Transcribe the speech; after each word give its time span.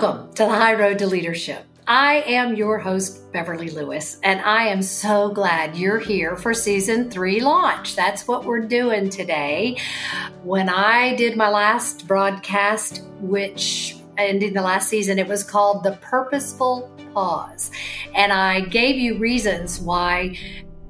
Welcome 0.00 0.32
to 0.32 0.44
the 0.44 0.48
High 0.48 0.72
Road 0.72 0.98
to 1.00 1.06
Leadership. 1.06 1.62
I 1.86 2.22
am 2.22 2.54
your 2.54 2.78
host, 2.78 3.30
Beverly 3.34 3.68
Lewis, 3.68 4.18
and 4.22 4.40
I 4.40 4.64
am 4.68 4.80
so 4.80 5.28
glad 5.28 5.76
you're 5.76 5.98
here 5.98 6.36
for 6.36 6.54
season 6.54 7.10
three 7.10 7.40
launch. 7.40 7.96
That's 7.96 8.26
what 8.26 8.46
we're 8.46 8.66
doing 8.66 9.10
today. 9.10 9.76
When 10.42 10.70
I 10.70 11.14
did 11.16 11.36
my 11.36 11.50
last 11.50 12.08
broadcast, 12.08 13.02
which 13.20 13.98
ended 14.16 14.54
the 14.54 14.62
last 14.62 14.88
season, 14.88 15.18
it 15.18 15.28
was 15.28 15.44
called 15.44 15.84
The 15.84 15.98
Purposeful 16.00 16.90
Pause. 17.12 17.70
And 18.14 18.32
I 18.32 18.60
gave 18.60 18.96
you 18.96 19.18
reasons 19.18 19.80
why 19.80 20.38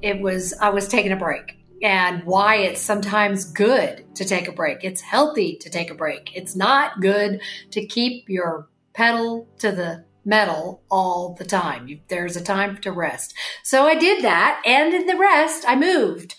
it 0.02 0.20
was 0.20 0.54
I 0.60 0.68
was 0.68 0.86
taking 0.86 1.10
a 1.10 1.16
break 1.16 1.56
and 1.82 2.22
why 2.24 2.56
it's 2.56 2.80
sometimes 2.80 3.44
good 3.44 4.04
to 4.14 4.24
take 4.24 4.46
a 4.46 4.52
break. 4.52 4.84
It's 4.84 5.00
healthy 5.00 5.56
to 5.56 5.68
take 5.68 5.90
a 5.90 5.94
break. 5.94 6.36
It's 6.36 6.54
not 6.54 7.00
good 7.00 7.40
to 7.72 7.86
keep 7.86 8.28
your 8.28 8.68
pedal 8.92 9.48
to 9.58 9.72
the 9.72 10.04
metal 10.24 10.82
all 10.90 11.34
the 11.38 11.44
time. 11.44 12.00
There's 12.08 12.36
a 12.36 12.42
time 12.42 12.78
to 12.78 12.92
rest. 12.92 13.34
So 13.62 13.86
I 13.86 13.94
did 13.94 14.22
that. 14.24 14.62
And 14.66 14.92
in 14.94 15.06
the 15.06 15.16
rest, 15.16 15.64
I 15.66 15.76
moved. 15.76 16.34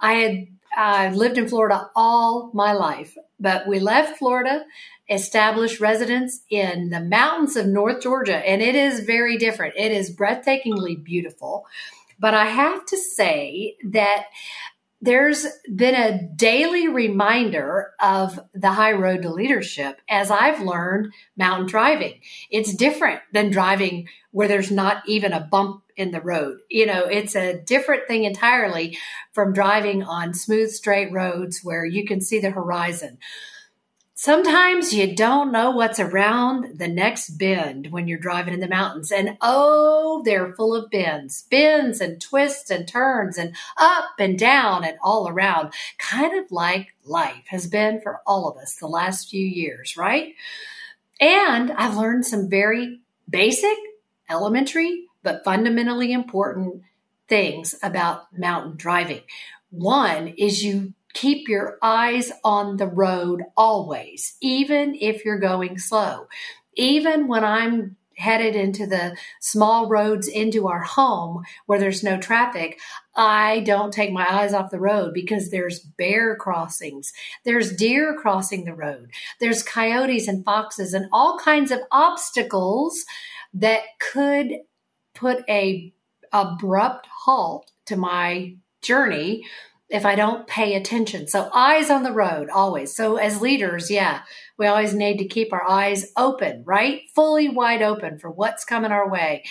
I 0.00 0.12
had 0.14 0.46
uh, 0.76 1.14
lived 1.14 1.38
in 1.38 1.48
Florida 1.48 1.90
all 1.96 2.50
my 2.54 2.72
life, 2.72 3.16
but 3.40 3.66
we 3.66 3.80
left 3.80 4.18
Florida, 4.18 4.64
established 5.10 5.80
residence 5.80 6.40
in 6.50 6.90
the 6.90 7.00
mountains 7.00 7.56
of 7.56 7.66
North 7.66 8.02
Georgia, 8.02 8.36
and 8.36 8.62
it 8.62 8.74
is 8.74 9.00
very 9.00 9.36
different. 9.38 9.74
It 9.76 9.90
is 9.90 10.14
breathtakingly 10.14 11.02
beautiful. 11.02 11.66
But 12.20 12.34
I 12.34 12.46
have 12.46 12.84
to 12.86 12.96
say 12.96 13.76
that 13.90 14.26
there's 15.00 15.46
been 15.74 15.94
a 15.94 16.22
daily 16.34 16.88
reminder 16.88 17.92
of 18.00 18.40
the 18.52 18.72
high 18.72 18.92
road 18.92 19.22
to 19.22 19.30
leadership 19.30 20.00
as 20.08 20.30
I've 20.30 20.60
learned 20.60 21.12
mountain 21.36 21.66
driving. 21.66 22.20
It's 22.50 22.74
different 22.74 23.20
than 23.32 23.50
driving 23.50 24.08
where 24.32 24.48
there's 24.48 24.70
not 24.70 25.02
even 25.06 25.32
a 25.32 25.40
bump 25.50 25.84
in 25.96 26.10
the 26.10 26.20
road. 26.20 26.58
You 26.68 26.86
know, 26.86 27.04
it's 27.04 27.36
a 27.36 27.60
different 27.60 28.08
thing 28.08 28.24
entirely 28.24 28.98
from 29.32 29.52
driving 29.52 30.02
on 30.02 30.34
smooth, 30.34 30.70
straight 30.70 31.12
roads 31.12 31.60
where 31.62 31.84
you 31.84 32.04
can 32.04 32.20
see 32.20 32.40
the 32.40 32.50
horizon. 32.50 33.18
Sometimes 34.20 34.92
you 34.92 35.14
don't 35.14 35.52
know 35.52 35.70
what's 35.70 36.00
around 36.00 36.80
the 36.80 36.88
next 36.88 37.38
bend 37.38 37.92
when 37.92 38.08
you're 38.08 38.18
driving 38.18 38.52
in 38.52 38.58
the 38.58 38.66
mountains. 38.66 39.12
And 39.12 39.38
oh, 39.40 40.22
they're 40.24 40.54
full 40.54 40.74
of 40.74 40.90
bends, 40.90 41.42
bends 41.42 42.00
and 42.00 42.20
twists 42.20 42.68
and 42.68 42.88
turns 42.88 43.38
and 43.38 43.54
up 43.76 44.06
and 44.18 44.36
down 44.36 44.82
and 44.82 44.98
all 45.04 45.28
around, 45.28 45.72
kind 45.98 46.36
of 46.36 46.50
like 46.50 46.88
life 47.04 47.44
has 47.46 47.68
been 47.68 48.00
for 48.00 48.20
all 48.26 48.48
of 48.48 48.56
us 48.56 48.74
the 48.74 48.88
last 48.88 49.30
few 49.30 49.46
years, 49.46 49.96
right? 49.96 50.34
And 51.20 51.70
I've 51.70 51.96
learned 51.96 52.26
some 52.26 52.50
very 52.50 52.98
basic, 53.30 53.78
elementary, 54.28 55.04
but 55.22 55.44
fundamentally 55.44 56.10
important 56.12 56.82
things 57.28 57.76
about 57.84 58.36
mountain 58.36 58.74
driving. 58.74 59.22
One 59.70 60.26
is 60.26 60.64
you 60.64 60.94
keep 61.18 61.48
your 61.48 61.78
eyes 61.82 62.30
on 62.44 62.76
the 62.76 62.86
road 62.86 63.42
always, 63.56 64.36
even 64.40 64.94
if 65.00 65.24
you're 65.24 65.40
going 65.40 65.76
slow. 65.76 66.28
Even 66.76 67.26
when 67.26 67.44
I'm 67.44 67.96
headed 68.16 68.54
into 68.54 68.86
the 68.86 69.16
small 69.40 69.88
roads 69.88 70.28
into 70.28 70.68
our 70.68 70.82
home 70.82 71.42
where 71.66 71.80
there's 71.80 72.04
no 72.04 72.18
traffic, 72.18 72.78
I 73.16 73.60
don't 73.60 73.92
take 73.92 74.12
my 74.12 74.26
eyes 74.32 74.54
off 74.54 74.70
the 74.70 74.78
road 74.78 75.12
because 75.12 75.50
there's 75.50 75.80
bear 75.80 76.36
crossings, 76.36 77.12
there's 77.44 77.74
deer 77.74 78.16
crossing 78.16 78.64
the 78.64 78.74
road, 78.74 79.10
there's 79.40 79.64
coyotes 79.64 80.28
and 80.28 80.44
foxes 80.44 80.94
and 80.94 81.06
all 81.12 81.36
kinds 81.38 81.72
of 81.72 81.80
obstacles 81.90 83.04
that 83.54 83.82
could 83.98 84.52
put 85.14 85.42
a 85.48 85.92
abrupt 86.32 87.08
halt 87.24 87.72
to 87.86 87.96
my 87.96 88.54
journey 88.82 89.42
if 89.88 90.04
I 90.04 90.14
don't 90.14 90.46
pay 90.46 90.74
attention. 90.74 91.28
So 91.28 91.50
eyes 91.54 91.90
on 91.90 92.02
the 92.02 92.12
road 92.12 92.50
always. 92.50 92.94
So 92.94 93.16
as 93.16 93.40
leaders, 93.40 93.90
yeah, 93.90 94.22
we 94.58 94.66
always 94.66 94.94
need 94.94 95.18
to 95.18 95.28
keep 95.28 95.52
our 95.52 95.66
eyes 95.68 96.12
open, 96.16 96.62
right? 96.66 97.02
Fully 97.14 97.48
wide 97.48 97.82
open 97.82 98.18
for 98.18 98.30
what's 98.30 98.64
coming 98.64 98.92
our 98.92 99.08
way. 99.08 99.44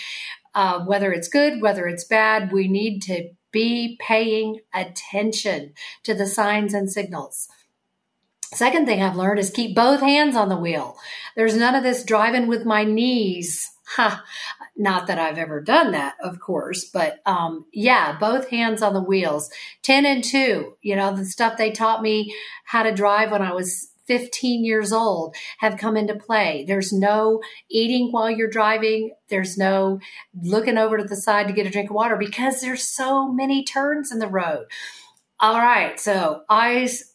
Uh, 0.54 0.84
whether 0.84 1.12
it's 1.12 1.28
good, 1.28 1.60
whether 1.60 1.86
it's 1.86 2.04
bad, 2.04 2.52
we 2.52 2.68
need 2.68 3.00
to 3.02 3.30
be 3.52 3.98
paying 4.00 4.60
attention 4.74 5.72
to 6.04 6.14
the 6.14 6.26
signs 6.26 6.74
and 6.74 6.90
signals. 6.90 7.48
Second 8.54 8.86
thing 8.86 9.02
I've 9.02 9.16
learned 9.16 9.40
is 9.40 9.50
keep 9.50 9.76
both 9.76 10.00
hands 10.00 10.34
on 10.34 10.48
the 10.48 10.56
wheel. 10.56 10.96
There's 11.36 11.56
none 11.56 11.74
of 11.74 11.82
this 11.82 12.02
driving 12.04 12.46
with 12.46 12.64
my 12.64 12.84
knees. 12.84 13.70
Ha, 13.92 14.22
not 14.78 15.08
that 15.08 15.18
I've 15.18 15.38
ever 15.38 15.60
done 15.60 15.90
that, 15.90 16.14
of 16.22 16.38
course, 16.38 16.84
but 16.84 17.18
um, 17.26 17.66
yeah, 17.72 18.16
both 18.18 18.48
hands 18.48 18.80
on 18.80 18.94
the 18.94 19.02
wheels. 19.02 19.50
10 19.82 20.06
and 20.06 20.22
2, 20.22 20.76
you 20.80 20.96
know, 20.96 21.14
the 21.14 21.24
stuff 21.24 21.58
they 21.58 21.72
taught 21.72 22.00
me 22.00 22.34
how 22.64 22.84
to 22.84 22.94
drive 22.94 23.32
when 23.32 23.42
I 23.42 23.52
was 23.52 23.90
15 24.06 24.64
years 24.64 24.92
old 24.92 25.34
have 25.58 25.76
come 25.76 25.96
into 25.96 26.14
play. 26.14 26.64
There's 26.66 26.92
no 26.92 27.42
eating 27.68 28.10
while 28.10 28.30
you're 28.30 28.48
driving. 28.48 29.12
There's 29.28 29.58
no 29.58 30.00
looking 30.40 30.78
over 30.78 30.96
to 30.96 31.04
the 31.04 31.16
side 31.16 31.48
to 31.48 31.52
get 31.52 31.66
a 31.66 31.70
drink 31.70 31.90
of 31.90 31.96
water 31.96 32.16
because 32.16 32.60
there's 32.60 32.84
so 32.84 33.30
many 33.30 33.64
turns 33.64 34.10
in 34.10 34.20
the 34.20 34.28
road. 34.28 34.66
All 35.40 35.58
right. 35.58 36.00
So 36.00 36.42
eyes, 36.48 37.14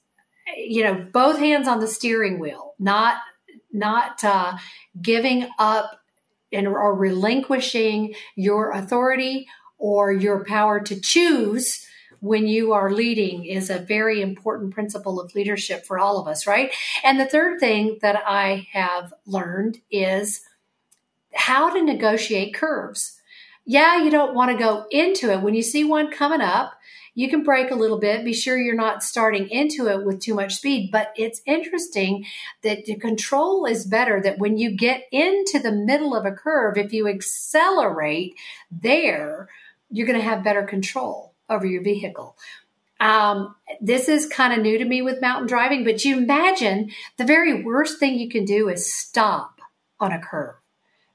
you 0.56 0.84
know, 0.84 1.08
both 1.12 1.40
hands 1.40 1.68
on 1.68 1.80
the 1.80 1.88
steering 1.88 2.40
wheel, 2.40 2.76
not, 2.78 3.18
not, 3.72 4.24
uh, 4.24 4.58
giving 5.02 5.48
up 5.58 6.00
and 6.54 6.68
or 6.68 6.96
relinquishing 6.96 8.14
your 8.36 8.72
authority 8.72 9.48
or 9.78 10.12
your 10.12 10.46
power 10.46 10.80
to 10.80 11.00
choose 11.00 11.86
when 12.24 12.48
you 12.48 12.72
are 12.72 12.94
leading 12.94 13.44
is 13.44 13.70
a 13.70 13.80
very 13.80 14.22
important 14.22 14.74
principle 14.74 15.20
of 15.20 15.36
leadership 15.36 15.86
for 15.86 16.00
all 16.00 16.18
of 16.18 16.26
us, 16.26 16.48
right? 16.48 16.72
And 17.04 17.20
the 17.20 17.26
third 17.26 17.60
thing 17.60 18.00
that 18.02 18.24
I 18.26 18.66
have 18.72 19.14
learned 19.26 19.80
is 19.92 20.40
how 21.34 21.70
to 21.74 21.84
negotiate 21.84 22.54
curves. 22.54 23.20
Yeah, 23.66 24.02
you 24.02 24.10
don't 24.10 24.36
want 24.36 24.52
to 24.52 24.58
go 24.58 24.86
into 24.90 25.34
it 25.34 25.42
when 25.42 25.54
you 25.54 25.62
see 25.62 25.84
one 25.84 26.12
coming 26.12 26.40
up 26.40 26.76
you 27.16 27.30
can 27.30 27.44
brake 27.44 27.72
a 27.72 27.76
little 27.76 28.00
bit. 28.00 28.26
Be 28.26 28.34
sure 28.34 28.58
you're 28.58 28.76
not 28.76 29.04
starting 29.04 29.48
into 29.50 29.88
it 29.88 30.04
with 30.04 30.20
too 30.20 30.34
much 30.34 30.56
speed. 30.56 30.90
But 30.92 31.14
it's 31.16 31.42
interesting 31.46 32.26
that 32.64 32.86
the 32.86 32.96
control 32.96 33.66
is 33.66 33.86
better 33.86 34.22
that 34.22 34.40
when 34.40 34.58
you 34.58 34.72
get 34.76 35.04
into 35.12 35.60
the 35.60 35.72
middle 35.72 36.16
of 36.16 36.26
a 36.26 36.32
curve, 36.32 36.78
if 36.78 36.92
you 36.92 37.08
accelerate 37.08 38.36
there, 38.72 39.50
you're 39.92 40.08
going 40.08 40.20
to 40.20 40.26
have 40.26 40.44
better 40.44 40.64
control 40.64 41.34
over 41.50 41.66
your 41.66 41.84
vehicle. 41.84 42.36
Um, 43.00 43.56
this 43.82 44.08
is 44.08 44.28
kind 44.28 44.54
of 44.54 44.60
new 44.60 44.78
to 44.78 44.86
me 44.86 45.02
with 45.02 45.22
mountain 45.22 45.48
driving, 45.48 45.84
but 45.84 46.06
you 46.06 46.18
imagine 46.18 46.92
the 47.18 47.26
very 47.26 47.62
worst 47.64 48.00
thing 48.00 48.16
you 48.16 48.30
can 48.30 48.46
do 48.46 48.70
is 48.70 48.92
stop 48.92 49.60
on 50.00 50.12
a 50.12 50.20
curve 50.20 50.56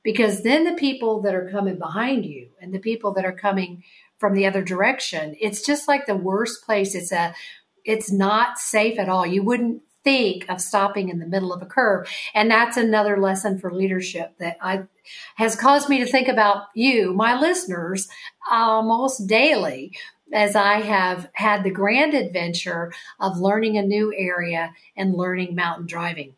because 0.02 0.42
then 0.42 0.64
the 0.64 0.74
people 0.74 1.22
that 1.22 1.34
are 1.34 1.50
coming 1.50 1.78
behind 1.78 2.24
you 2.24 2.48
and 2.60 2.72
the 2.72 2.78
people 2.78 3.12
that 3.14 3.24
are 3.24 3.32
coming 3.32 3.82
from 4.18 4.34
the 4.34 4.46
other 4.46 4.62
direction. 4.62 5.36
It's 5.40 5.64
just 5.64 5.88
like 5.88 6.06
the 6.06 6.16
worst 6.16 6.64
place. 6.64 6.94
It's 6.94 7.12
a, 7.12 7.34
it's 7.84 8.10
not 8.10 8.58
safe 8.58 8.98
at 8.98 9.08
all. 9.08 9.26
You 9.26 9.42
wouldn't 9.42 9.82
think 10.04 10.48
of 10.48 10.60
stopping 10.60 11.08
in 11.08 11.18
the 11.18 11.26
middle 11.26 11.52
of 11.52 11.62
a 11.62 11.66
curve. 11.66 12.08
And 12.34 12.50
that's 12.50 12.76
another 12.76 13.18
lesson 13.18 13.58
for 13.58 13.72
leadership 13.72 14.34
that 14.38 14.56
I 14.60 14.84
has 15.36 15.56
caused 15.56 15.88
me 15.88 15.98
to 15.98 16.06
think 16.06 16.28
about 16.28 16.64
you, 16.74 17.14
my 17.14 17.38
listeners, 17.38 18.08
almost 18.50 19.26
daily 19.26 19.96
as 20.32 20.54
I 20.54 20.80
have 20.80 21.30
had 21.32 21.64
the 21.64 21.70
grand 21.70 22.14
adventure 22.14 22.92
of 23.18 23.38
learning 23.38 23.78
a 23.78 23.82
new 23.82 24.12
area 24.16 24.74
and 24.96 25.14
learning 25.14 25.54
mountain 25.54 25.86
driving. 25.86 26.34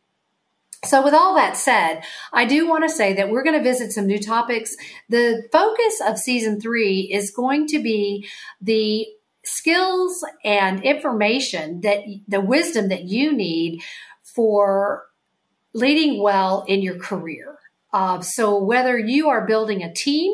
So, 0.85 1.05
with 1.05 1.13
all 1.13 1.35
that 1.35 1.59
said, 1.59 2.03
I 2.33 2.47
do 2.47 2.67
want 2.67 2.85
to 2.85 2.95
say 2.95 3.13
that 3.13 3.29
we're 3.29 3.43
going 3.43 3.59
to 3.59 3.63
visit 3.63 3.93
some 3.93 4.07
new 4.07 4.19
topics. 4.19 4.75
The 5.11 5.47
focus 5.53 6.01
of 6.07 6.19
season 6.19 6.59
three 6.59 7.11
is 7.13 7.31
going 7.31 7.67
to 7.69 7.83
be 7.83 8.27
the 8.63 9.07
skills 9.45 10.25
and 10.43 10.83
information 10.83 11.83
that 11.83 12.01
the 12.27 12.41
wisdom 12.41 12.89
that 12.89 13.05
you 13.05 13.31
need 13.33 13.83
for 14.23 15.05
leading 15.75 16.23
well 16.23 16.65
in 16.67 16.81
your 16.81 16.99
career. 16.99 17.59
Uh, 17.93 18.23
so, 18.23 18.57
whether 18.63 18.99
you 18.99 19.29
are 19.29 19.47
building 19.47 19.83
a 19.83 19.93
team, 19.93 20.33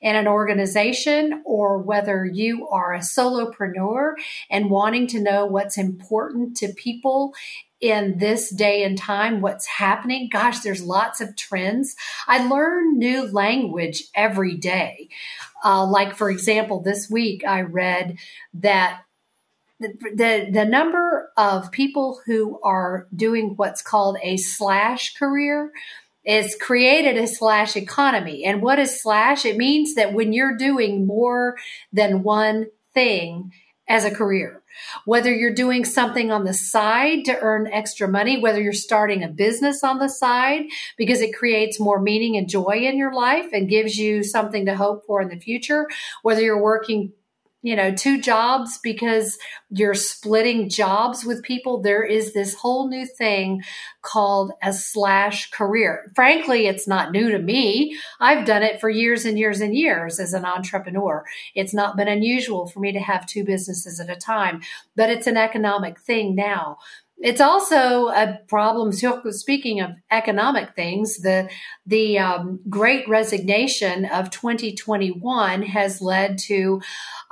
in 0.00 0.16
an 0.16 0.26
organization 0.26 1.42
or 1.44 1.78
whether 1.78 2.24
you 2.24 2.66
are 2.68 2.94
a 2.94 3.00
solopreneur 3.00 4.14
and 4.50 4.70
wanting 4.70 5.06
to 5.06 5.20
know 5.20 5.44
what's 5.46 5.76
important 5.78 6.56
to 6.56 6.72
people 6.74 7.34
in 7.80 8.18
this 8.18 8.50
day 8.50 8.82
and 8.84 8.98
time, 8.98 9.40
what's 9.40 9.66
happening. 9.66 10.28
Gosh, 10.30 10.60
there's 10.60 10.82
lots 10.82 11.20
of 11.20 11.36
trends. 11.36 11.96
I 12.26 12.46
learn 12.46 12.98
new 12.98 13.26
language 13.26 14.04
every 14.14 14.56
day. 14.56 15.08
Uh, 15.64 15.86
like, 15.86 16.16
for 16.16 16.30
example, 16.30 16.80
this 16.80 17.08
week 17.10 17.44
I 17.46 17.62
read 17.62 18.18
that 18.54 19.02
the, 19.78 19.94
the, 20.14 20.50
the 20.52 20.64
number 20.66 21.30
of 21.38 21.70
people 21.70 22.20
who 22.26 22.60
are 22.62 23.06
doing 23.16 23.54
what's 23.56 23.80
called 23.80 24.18
a 24.22 24.36
slash 24.36 25.14
career, 25.14 25.72
is 26.24 26.54
created 26.60 27.16
a 27.16 27.26
slash 27.26 27.76
economy. 27.76 28.44
And 28.44 28.60
what 28.60 28.78
is 28.78 29.02
slash? 29.02 29.44
It 29.44 29.56
means 29.56 29.94
that 29.94 30.12
when 30.12 30.32
you're 30.32 30.56
doing 30.56 31.06
more 31.06 31.56
than 31.92 32.22
one 32.22 32.66
thing 32.92 33.52
as 33.90 34.04
a 34.04 34.10
career, 34.10 34.62
whether 35.04 35.34
you're 35.34 35.52
doing 35.52 35.84
something 35.84 36.30
on 36.30 36.44
the 36.44 36.54
side 36.54 37.24
to 37.24 37.36
earn 37.40 37.66
extra 37.66 38.06
money, 38.06 38.40
whether 38.40 38.62
you're 38.62 38.72
starting 38.72 39.24
a 39.24 39.28
business 39.28 39.82
on 39.82 39.98
the 39.98 40.08
side 40.08 40.62
because 40.96 41.20
it 41.20 41.34
creates 41.34 41.80
more 41.80 42.00
meaning 42.00 42.36
and 42.36 42.48
joy 42.48 42.78
in 42.82 42.96
your 42.96 43.12
life 43.12 43.48
and 43.52 43.68
gives 43.68 43.96
you 43.96 44.22
something 44.22 44.64
to 44.64 44.76
hope 44.76 45.04
for 45.06 45.20
in 45.20 45.28
the 45.28 45.40
future, 45.40 45.88
whether 46.22 46.40
you're 46.40 46.62
working 46.62 47.12
you 47.62 47.76
know, 47.76 47.94
two 47.94 48.20
jobs 48.20 48.78
because 48.82 49.38
you're 49.68 49.94
splitting 49.94 50.68
jobs 50.68 51.24
with 51.24 51.42
people. 51.42 51.80
There 51.80 52.02
is 52.02 52.32
this 52.32 52.54
whole 52.54 52.88
new 52.88 53.06
thing 53.06 53.62
called 54.02 54.52
a 54.62 54.72
slash 54.72 55.50
career. 55.50 56.10
Frankly, 56.14 56.66
it's 56.66 56.88
not 56.88 57.12
new 57.12 57.30
to 57.30 57.38
me. 57.38 57.98
I've 58.18 58.46
done 58.46 58.62
it 58.62 58.80
for 58.80 58.88
years 58.88 59.24
and 59.26 59.38
years 59.38 59.60
and 59.60 59.74
years 59.74 60.18
as 60.18 60.32
an 60.32 60.44
entrepreneur. 60.46 61.24
It's 61.54 61.74
not 61.74 61.96
been 61.96 62.08
unusual 62.08 62.66
for 62.66 62.80
me 62.80 62.92
to 62.92 63.00
have 63.00 63.26
two 63.26 63.44
businesses 63.44 64.00
at 64.00 64.10
a 64.10 64.16
time, 64.16 64.62
but 64.96 65.10
it's 65.10 65.26
an 65.26 65.36
economic 65.36 66.00
thing 66.00 66.34
now. 66.34 66.78
It's 67.22 67.40
also 67.40 68.08
a 68.08 68.38
problem. 68.48 68.92
Speaking 68.92 69.82
of 69.82 69.90
economic 70.10 70.74
things, 70.74 71.18
the 71.18 71.50
the 71.86 72.18
um, 72.18 72.60
Great 72.70 73.06
Resignation 73.10 74.06
of 74.06 74.30
2021 74.30 75.62
has 75.62 76.00
led 76.00 76.38
to 76.38 76.80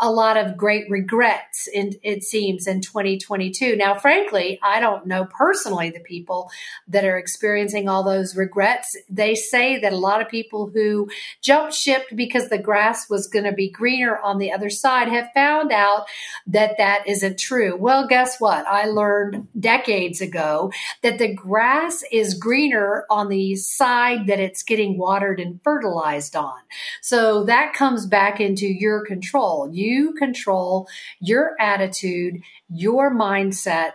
a 0.01 0.11
lot 0.11 0.37
of 0.37 0.57
great 0.57 0.89
regrets. 0.89 1.69
In, 1.73 1.95
it 2.03 2.23
seems 2.23 2.67
in 2.67 2.81
2022. 2.81 3.77
Now, 3.77 3.95
frankly, 3.95 4.59
I 4.63 4.81
don't 4.81 5.07
know 5.07 5.27
personally 5.27 5.91
the 5.91 6.01
people 6.01 6.51
that 6.87 7.05
are 7.05 7.19
experiencing 7.19 7.89
all 7.89 8.05
those 8.05 8.37
regrets. 8.37 8.97
They 9.09 9.35
say 9.35 9.79
that 9.81 9.93
a 9.93 9.97
lot 9.97 10.23
of 10.23 10.29
people 10.29 10.71
who 10.73 11.09
jumped 11.43 11.75
ship 11.75 12.07
because 12.15 12.49
the 12.49 12.59
grass 12.59 13.11
was 13.11 13.27
going 13.27 13.45
to 13.45 13.53
be 13.53 13.71
greener 13.71 14.19
on 14.19 14.39
the 14.39 14.53
other 14.53 14.71
side 14.71 15.09
have 15.09 15.31
found 15.35 15.73
out 15.73 16.07
that 16.47 16.77
that 16.79 17.07
isn't 17.07 17.39
true. 17.39 17.77
Well, 17.77 18.07
guess 18.07 18.41
what? 18.41 18.67
I 18.67 18.85
learned 18.85 19.49
decades 19.59 20.21
ago 20.21 20.73
that 21.03 21.19
the 21.19 21.35
grass 21.35 22.05
is 22.13 22.35
greener 22.35 23.05
on 23.11 23.29
the 23.29 23.57
side 23.57 24.27
that 24.29 24.39
it's 24.39 24.63
getting 24.63 24.97
watered 24.97 25.41
and 25.41 25.61
fertilized 25.63 26.37
on. 26.37 26.59
So 27.01 27.45
that 27.45 27.75
comes 27.75 28.07
back 28.07 28.41
into 28.41 28.67
your 28.67 29.05
control. 29.05 29.71
You 29.73 29.88
control 30.19 30.89
your 31.21 31.55
attitude, 31.61 32.41
your 32.69 33.15
mindset, 33.15 33.93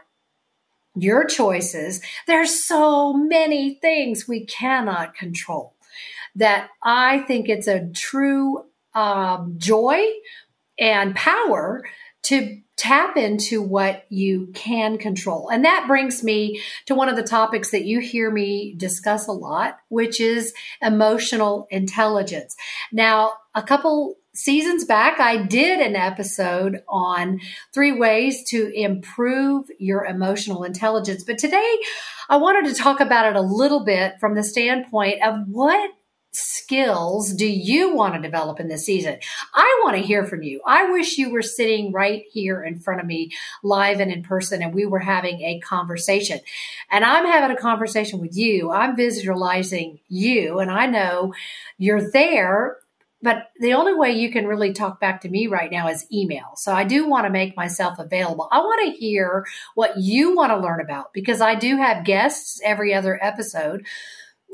your 0.95 1.25
choices. 1.25 2.01
There's 2.27 2.63
so 2.63 3.13
many 3.13 3.75
things 3.75 4.27
we 4.27 4.45
cannot 4.45 5.15
control 5.15 5.73
that 6.35 6.69
I 6.83 7.19
think 7.19 7.49
it's 7.49 7.67
a 7.67 7.87
true 7.89 8.65
um, 8.93 9.55
joy 9.57 10.03
and 10.79 11.15
power 11.15 11.83
to 12.23 12.59
tap 12.77 13.17
into 13.17 13.61
what 13.61 14.05
you 14.09 14.49
can 14.53 14.97
control. 14.97 15.49
And 15.49 15.63
that 15.65 15.85
brings 15.87 16.23
me 16.23 16.61
to 16.85 16.95
one 16.95 17.09
of 17.09 17.15
the 17.15 17.23
topics 17.23 17.71
that 17.71 17.85
you 17.85 17.99
hear 17.99 18.31
me 18.31 18.73
discuss 18.75 19.27
a 19.27 19.31
lot, 19.31 19.77
which 19.89 20.19
is 20.19 20.53
emotional 20.81 21.67
intelligence. 21.69 22.55
Now, 22.91 23.33
a 23.53 23.61
couple 23.61 24.15
seasons 24.35 24.85
back, 24.85 25.19
I 25.19 25.37
did 25.37 25.79
an 25.79 25.95
episode 25.95 26.83
on 26.87 27.39
three 27.73 27.91
ways 27.91 28.43
to 28.49 28.71
improve 28.73 29.67
your 29.79 30.05
emotional 30.05 30.63
intelligence. 30.63 31.23
But 31.23 31.37
today, 31.37 31.77
I 32.29 32.37
wanted 32.37 32.73
to 32.73 32.81
talk 32.81 32.99
about 32.99 33.27
it 33.27 33.35
a 33.35 33.41
little 33.41 33.85
bit 33.85 34.15
from 34.19 34.35
the 34.35 34.43
standpoint 34.43 35.23
of 35.23 35.47
what 35.47 35.91
skills 36.35 37.31
do 37.33 37.45
you 37.45 37.93
want 37.95 38.15
to 38.15 38.21
develop 38.21 38.59
in 38.59 38.67
this 38.67 38.85
season? 38.85 39.17
I 39.53 39.81
want 39.83 39.97
to 39.97 40.01
hear 40.01 40.25
from 40.25 40.41
you. 40.41 40.61
I 40.65 40.89
wish 40.89 41.19
you 41.19 41.29
were 41.29 41.43
sitting 41.43 41.91
right 41.91 42.23
here 42.31 42.63
in 42.63 42.79
front 42.79 43.01
of 43.01 43.05
me, 43.05 43.29
live 43.61 43.99
and 43.99 44.11
in 44.11 44.23
person, 44.23 44.63
and 44.63 44.73
we 44.73 44.87
were 44.87 44.99
having 44.99 45.41
a 45.41 45.59
conversation. 45.59 46.39
And 46.89 47.05
I'm 47.05 47.27
having 47.27 47.55
a 47.55 47.59
conversation 47.59 48.19
with 48.19 48.35
you. 48.35 48.71
I'm 48.71 48.95
visualizing 48.95 49.99
you, 50.09 50.57
and 50.57 50.71
I 50.71 50.87
know 50.87 51.35
you're 51.77 52.09
there. 52.11 52.77
But 53.23 53.51
the 53.59 53.73
only 53.73 53.93
way 53.93 54.11
you 54.11 54.31
can 54.31 54.45
really 54.45 54.73
talk 54.73 54.99
back 54.99 55.21
to 55.21 55.29
me 55.29 55.47
right 55.47 55.71
now 55.71 55.87
is 55.87 56.05
email. 56.11 56.51
So 56.57 56.73
I 56.73 56.83
do 56.83 57.07
want 57.07 57.25
to 57.25 57.31
make 57.31 57.55
myself 57.55 57.97
available. 57.97 58.49
I 58.51 58.59
want 58.59 58.85
to 58.85 58.99
hear 58.99 59.45
what 59.75 59.97
you 59.97 60.35
want 60.35 60.51
to 60.51 60.59
learn 60.59 60.81
about 60.81 61.13
because 61.13 61.39
I 61.39 61.55
do 61.55 61.77
have 61.77 62.03
guests 62.03 62.59
every 62.63 62.93
other 62.93 63.17
episode 63.23 63.85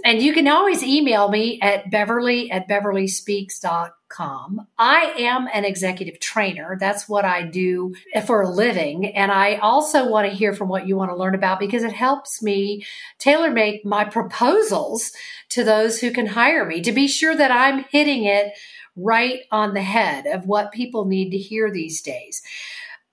and 0.04 0.22
you 0.22 0.34
can 0.34 0.48
always 0.48 0.84
email 0.84 1.30
me 1.30 1.60
at 1.62 1.92
beverly 1.92 2.51
at 2.51 2.68
beverlyspeaks.com. 2.69 4.68
I 4.78 5.13
am 5.18 5.48
an 5.54 5.66
executive 5.66 6.19
trainer. 6.19 6.78
That's 6.80 7.07
what 7.10 7.25
I 7.25 7.44
do 7.44 7.94
for 8.25 8.42
a 8.42 8.50
living. 8.50 9.07
And 9.07 9.31
I 9.31 9.56
also 9.56 10.10
want 10.10 10.30
to 10.30 10.36
hear 10.36 10.54
from 10.54 10.69
what 10.69 10.88
you 10.88 10.96
want 10.96 11.12
to 11.12 11.18
learn 11.18 11.36
about 11.36 11.60
because 11.60 11.84
it 11.84 11.94
helps 11.94 12.42
me 12.42 12.86
tailor 13.18 13.51
make 13.51 13.86
my 13.86 14.06
proposals 14.06 15.12
to 15.50 15.63
those 15.63 16.00
who 16.00 16.12
can 16.12 16.28
hire 16.28 16.66
me 16.66 16.81
to 16.81 16.92
be 16.92 17.07
sure 17.07 17.36
that 17.36 17.52
I'm 17.52 17.86
hitting 17.92 18.24
it 18.25 18.54
right 18.95 19.42
on 19.52 19.74
the 19.74 19.81
head 19.81 20.25
of 20.25 20.45
what 20.45 20.72
people 20.72 21.06
need 21.06 21.31
to 21.31 21.38
hear 21.38 21.72
these 21.72 22.02
days. 22.02 22.42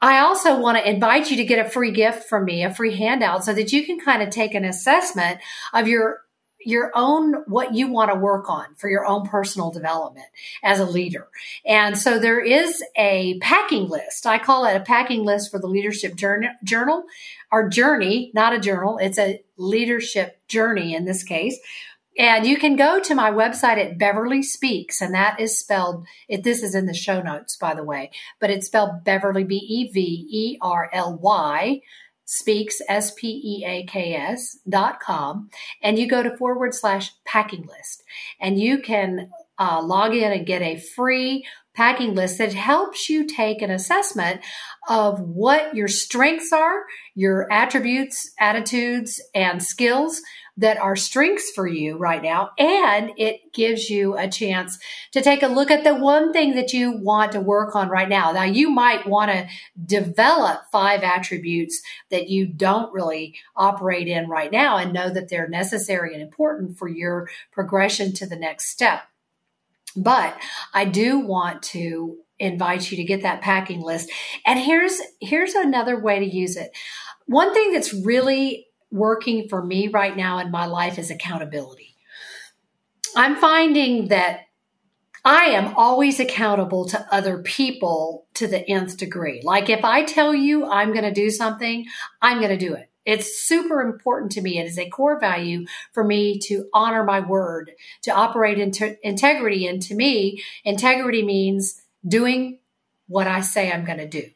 I 0.00 0.18
also 0.18 0.58
want 0.60 0.78
to 0.78 0.88
invite 0.88 1.30
you 1.30 1.36
to 1.38 1.44
get 1.44 1.64
a 1.64 1.70
free 1.70 1.90
gift 1.90 2.28
from 2.28 2.44
me, 2.44 2.62
a 2.62 2.74
free 2.74 2.94
handout, 2.94 3.44
so 3.44 3.54
that 3.54 3.72
you 3.72 3.84
can 3.86 3.98
kind 3.98 4.22
of 4.22 4.30
take 4.30 4.54
an 4.54 4.64
assessment 4.64 5.40
of 5.72 5.88
your 5.88 6.20
your 6.66 6.90
own 6.94 7.34
what 7.46 7.74
you 7.74 7.90
want 7.90 8.10
to 8.10 8.18
work 8.18 8.50
on 8.50 8.74
for 8.76 8.88
your 8.88 9.06
own 9.06 9.26
personal 9.26 9.70
development 9.70 10.26
as 10.62 10.80
a 10.80 10.84
leader. 10.84 11.28
And 11.64 11.96
so 11.96 12.18
there 12.18 12.40
is 12.40 12.82
a 12.96 13.38
packing 13.38 13.88
list. 13.88 14.26
I 14.26 14.38
call 14.38 14.66
it 14.66 14.76
a 14.76 14.80
packing 14.80 15.24
list 15.24 15.50
for 15.50 15.58
the 15.58 15.68
leadership 15.68 16.16
journal, 16.16 17.04
our 17.52 17.68
journey, 17.68 18.30
not 18.34 18.52
a 18.52 18.58
journal. 18.58 18.98
It's 18.98 19.18
a 19.18 19.40
leadership 19.56 20.40
journey 20.48 20.94
in 20.94 21.04
this 21.04 21.22
case. 21.22 21.58
And 22.18 22.46
you 22.46 22.56
can 22.56 22.76
go 22.76 22.98
to 22.98 23.14
my 23.14 23.30
website 23.30 23.76
at 23.76 23.98
Beverly 23.98 24.42
Speaks, 24.42 25.02
and 25.02 25.12
that 25.14 25.38
is 25.38 25.58
spelled, 25.58 26.06
it, 26.28 26.44
this 26.44 26.62
is 26.62 26.74
in 26.74 26.86
the 26.86 26.94
show 26.94 27.20
notes, 27.20 27.58
by 27.58 27.74
the 27.74 27.84
way, 27.84 28.10
but 28.40 28.48
it's 28.48 28.66
spelled 28.66 29.04
Beverly, 29.04 29.44
B 29.44 29.56
E 29.56 29.92
V 29.92 30.26
E 30.30 30.58
R 30.62 30.88
L 30.94 31.18
Y 31.18 31.82
speaks, 32.26 32.80
S 32.88 33.12
P 33.14 33.40
E 33.42 33.64
A 33.64 33.84
K 33.84 34.14
S 34.14 34.58
dot 34.68 35.00
com, 35.00 35.48
and 35.82 35.98
you 35.98 36.06
go 36.06 36.22
to 36.22 36.36
forward 36.36 36.74
slash 36.74 37.12
packing 37.24 37.62
list. 37.66 38.02
And 38.40 38.60
you 38.60 38.80
can 38.82 39.30
uh, 39.58 39.80
log 39.82 40.14
in 40.14 40.32
and 40.32 40.46
get 40.46 40.60
a 40.60 40.76
free 40.76 41.46
packing 41.74 42.14
list 42.14 42.38
that 42.38 42.52
helps 42.52 43.08
you 43.08 43.26
take 43.26 43.62
an 43.62 43.70
assessment 43.70 44.40
of 44.88 45.20
what 45.20 45.74
your 45.74 45.88
strengths 45.88 46.52
are, 46.52 46.84
your 47.14 47.50
attributes, 47.52 48.32
attitudes, 48.40 49.20
and 49.34 49.62
skills 49.62 50.20
that 50.58 50.78
are 50.78 50.96
strengths 50.96 51.50
for 51.50 51.66
you 51.66 51.98
right 51.98 52.22
now. 52.22 52.50
And 52.58 53.12
it 53.16 53.52
gives 53.52 53.90
you 53.90 54.16
a 54.16 54.28
chance 54.28 54.78
to 55.12 55.20
take 55.20 55.42
a 55.42 55.48
look 55.48 55.70
at 55.70 55.84
the 55.84 55.94
one 55.94 56.32
thing 56.32 56.54
that 56.54 56.72
you 56.72 56.92
want 56.92 57.32
to 57.32 57.40
work 57.40 57.76
on 57.76 57.88
right 57.88 58.08
now. 58.08 58.32
Now, 58.32 58.44
you 58.44 58.70
might 58.70 59.06
want 59.06 59.30
to 59.30 59.48
develop 59.84 60.62
five 60.72 61.02
attributes 61.02 61.82
that 62.10 62.28
you 62.28 62.46
don't 62.46 62.92
really 62.92 63.34
operate 63.54 64.08
in 64.08 64.28
right 64.28 64.50
now 64.50 64.78
and 64.78 64.92
know 64.92 65.10
that 65.10 65.28
they're 65.28 65.48
necessary 65.48 66.14
and 66.14 66.22
important 66.22 66.78
for 66.78 66.88
your 66.88 67.28
progression 67.52 68.12
to 68.14 68.26
the 68.26 68.36
next 68.36 68.70
step. 68.70 69.02
But 69.94 70.38
I 70.72 70.84
do 70.84 71.18
want 71.18 71.62
to 71.64 72.18
invite 72.38 72.90
you 72.90 72.96
to 72.98 73.04
get 73.04 73.22
that 73.22 73.40
packing 73.40 73.80
list. 73.80 74.10
And 74.44 74.58
here's 74.58 75.00
here's 75.20 75.54
another 75.54 75.98
way 75.98 76.18
to 76.18 76.26
use 76.26 76.56
it. 76.56 76.70
One 77.26 77.52
thing 77.52 77.72
that's 77.72 77.94
really 77.94 78.65
working 78.96 79.48
for 79.48 79.64
me 79.64 79.88
right 79.88 80.16
now 80.16 80.38
in 80.38 80.50
my 80.50 80.66
life 80.66 80.98
is 80.98 81.10
accountability. 81.10 81.94
I'm 83.14 83.36
finding 83.36 84.08
that 84.08 84.40
I 85.24 85.46
am 85.46 85.74
always 85.74 86.20
accountable 86.20 86.86
to 86.86 87.06
other 87.10 87.42
people 87.42 88.28
to 88.34 88.46
the 88.46 88.68
nth 88.68 88.96
degree. 88.96 89.40
Like 89.42 89.68
if 89.68 89.84
I 89.84 90.04
tell 90.04 90.32
you 90.32 90.66
I'm 90.66 90.92
going 90.92 91.04
to 91.04 91.12
do 91.12 91.30
something, 91.30 91.86
I'm 92.22 92.38
going 92.38 92.56
to 92.56 92.56
do 92.56 92.74
it. 92.74 92.90
It's 93.04 93.46
super 93.46 93.80
important 93.80 94.32
to 94.32 94.40
me. 94.40 94.58
It 94.58 94.66
is 94.66 94.78
a 94.78 94.88
core 94.88 95.18
value 95.18 95.66
for 95.92 96.04
me 96.04 96.38
to 96.40 96.68
honor 96.74 97.04
my 97.04 97.20
word, 97.20 97.72
to 98.02 98.10
operate 98.10 98.58
in 98.58 98.72
integrity. 99.02 99.66
And 99.66 99.80
to 99.82 99.94
me, 99.94 100.42
integrity 100.64 101.24
means 101.24 101.80
doing 102.06 102.58
what 103.08 103.26
I 103.26 103.40
say 103.40 103.70
I'm 103.70 103.84
going 103.84 103.98
to 103.98 104.08
do. 104.08 104.28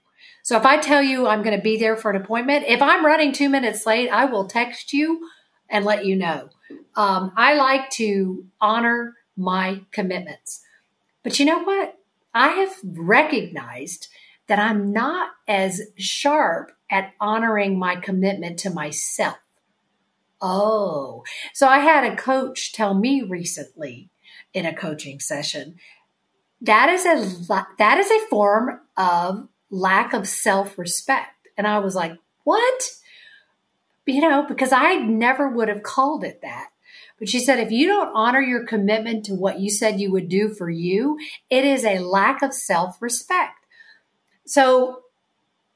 So 0.43 0.57
if 0.57 0.65
I 0.65 0.79
tell 0.79 1.03
you 1.03 1.27
I'm 1.27 1.43
going 1.43 1.57
to 1.57 1.63
be 1.63 1.77
there 1.77 1.97
for 1.97 2.11
an 2.11 2.21
appointment, 2.21 2.65
if 2.67 2.81
I'm 2.83 3.05
running 3.05 3.33
two 3.33 3.49
minutes 3.49 3.87
late, 3.87 4.09
I 4.09 4.25
will 4.25 4.47
text 4.47 4.93
you 4.93 5.29
and 5.69 5.85
let 5.85 6.05
you 6.05 6.17
know. 6.17 6.51
Um, 6.97 7.33
I 7.37 7.55
like 7.55 7.91
to 7.91 8.47
honor 8.61 9.15
my 9.37 9.83
commitments. 9.93 10.63
But 11.23 11.39
you 11.39 11.47
know 11.47 11.63
what? 11.63 11.97
I 12.35 12.49
have 12.49 12.75
recognized 12.85 14.09
that 14.47 14.59
I'm 14.59 14.93
not 14.93 15.31
as 15.47 15.83
sharp 15.97 16.73
at 16.91 17.13
honoring 17.21 17.79
my 17.79 17.97
commitment 17.97 18.59
to 18.61 18.71
myself. 18.71 19.39
Oh, 20.43 21.23
so 21.53 21.69
I 21.69 21.81
had 21.81 22.05
a 22.05 22.17
coach 22.17 22.73
tell 22.73 22.95
me 22.95 23.23
recently 23.23 24.11
in 24.55 24.65
a 24.67 24.75
coaching 24.75 25.21
session 25.21 25.77
that 26.61 26.91
is 26.91 27.07
a 27.07 27.67
that 27.79 27.99
is 27.99 28.11
a 28.11 28.27
form 28.29 28.81
of 28.97 29.49
lack 29.71 30.13
of 30.13 30.29
self-respect. 30.29 31.49
And 31.57 31.67
I 31.67 31.79
was 31.79 31.95
like, 31.95 32.13
"What?" 32.45 32.91
You 34.07 34.21
know, 34.21 34.45
because 34.47 34.73
I 34.73 34.97
never 34.97 35.49
would 35.49 35.69
have 35.69 35.85
called 35.85 36.25
it 36.25 36.43
that. 36.43 36.71
But 37.21 37.29
she 37.29 37.39
said, 37.39 37.61
if 37.61 37.71
you 37.71 37.87
don't 37.87 38.11
honor 38.15 38.41
your 38.41 38.67
commitment 38.67 39.27
to 39.27 39.35
what 39.35 39.61
you 39.61 39.71
said 39.71 40.01
you 40.01 40.11
would 40.11 40.29
do 40.29 40.49
for 40.49 40.71
you, 40.71 41.19
it 41.51 41.65
is 41.65 41.85
a 41.85 41.99
lack 41.99 42.43
of 42.43 42.55
self 42.55 43.01
respect. 43.01 43.67
So 44.47 45.03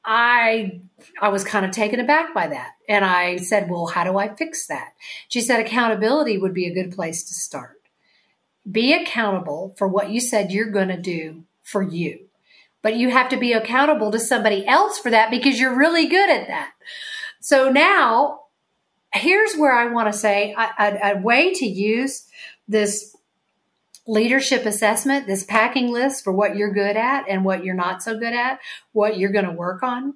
I 0.03 0.81
I 1.21 1.29
was 1.29 1.43
kind 1.43 1.65
of 1.65 1.71
taken 1.71 1.99
aback 1.99 2.33
by 2.33 2.47
that. 2.47 2.71
And 2.89 3.05
I 3.05 3.37
said, 3.37 3.69
"Well, 3.69 3.85
how 3.85 4.03
do 4.03 4.17
I 4.17 4.33
fix 4.35 4.67
that?" 4.67 4.93
She 5.29 5.39
said 5.39 5.59
accountability 5.59 6.37
would 6.37 6.53
be 6.53 6.67
a 6.67 6.73
good 6.73 6.91
place 6.91 7.23
to 7.23 7.33
start. 7.33 7.81
Be 8.69 8.93
accountable 8.93 9.75
for 9.77 9.87
what 9.87 10.09
you 10.09 10.19
said 10.19 10.51
you're 10.51 10.71
going 10.71 10.87
to 10.87 10.97
do 10.97 11.43
for 11.63 11.83
you. 11.83 12.24
But 12.85 12.97
you 12.97 13.09
have 13.09 13.29
to 13.29 13.37
be 13.37 13.51
accountable 13.51 14.11
to 14.11 14.19
somebody 14.19 14.63
else 14.67 14.99
for 14.99 15.09
that 15.09 15.31
because 15.31 15.59
you're 15.59 15.75
really 15.75 16.05
good 16.05 16.29
at 16.29 16.45
that. 16.45 16.69
So 17.41 17.71
now 17.71 18.41
here's 19.11 19.55
where 19.55 19.73
I 19.73 19.87
want 19.87 20.13
to 20.13 20.15
say 20.15 20.53
a, 20.55 20.69
a, 20.77 21.13
a 21.15 21.19
way 21.19 21.51
to 21.55 21.65
use 21.65 22.27
this 22.67 23.15
leadership 24.05 24.67
assessment, 24.67 25.25
this 25.25 25.43
packing 25.43 25.91
list 25.91 26.23
for 26.23 26.31
what 26.31 26.55
you're 26.55 26.75
good 26.75 26.95
at 26.95 27.27
and 27.27 27.43
what 27.43 27.65
you're 27.65 27.73
not 27.73 28.03
so 28.03 28.19
good 28.19 28.33
at, 28.33 28.59
what 28.91 29.17
you're 29.17 29.31
going 29.31 29.45
to 29.45 29.51
work 29.51 29.81
on, 29.81 30.13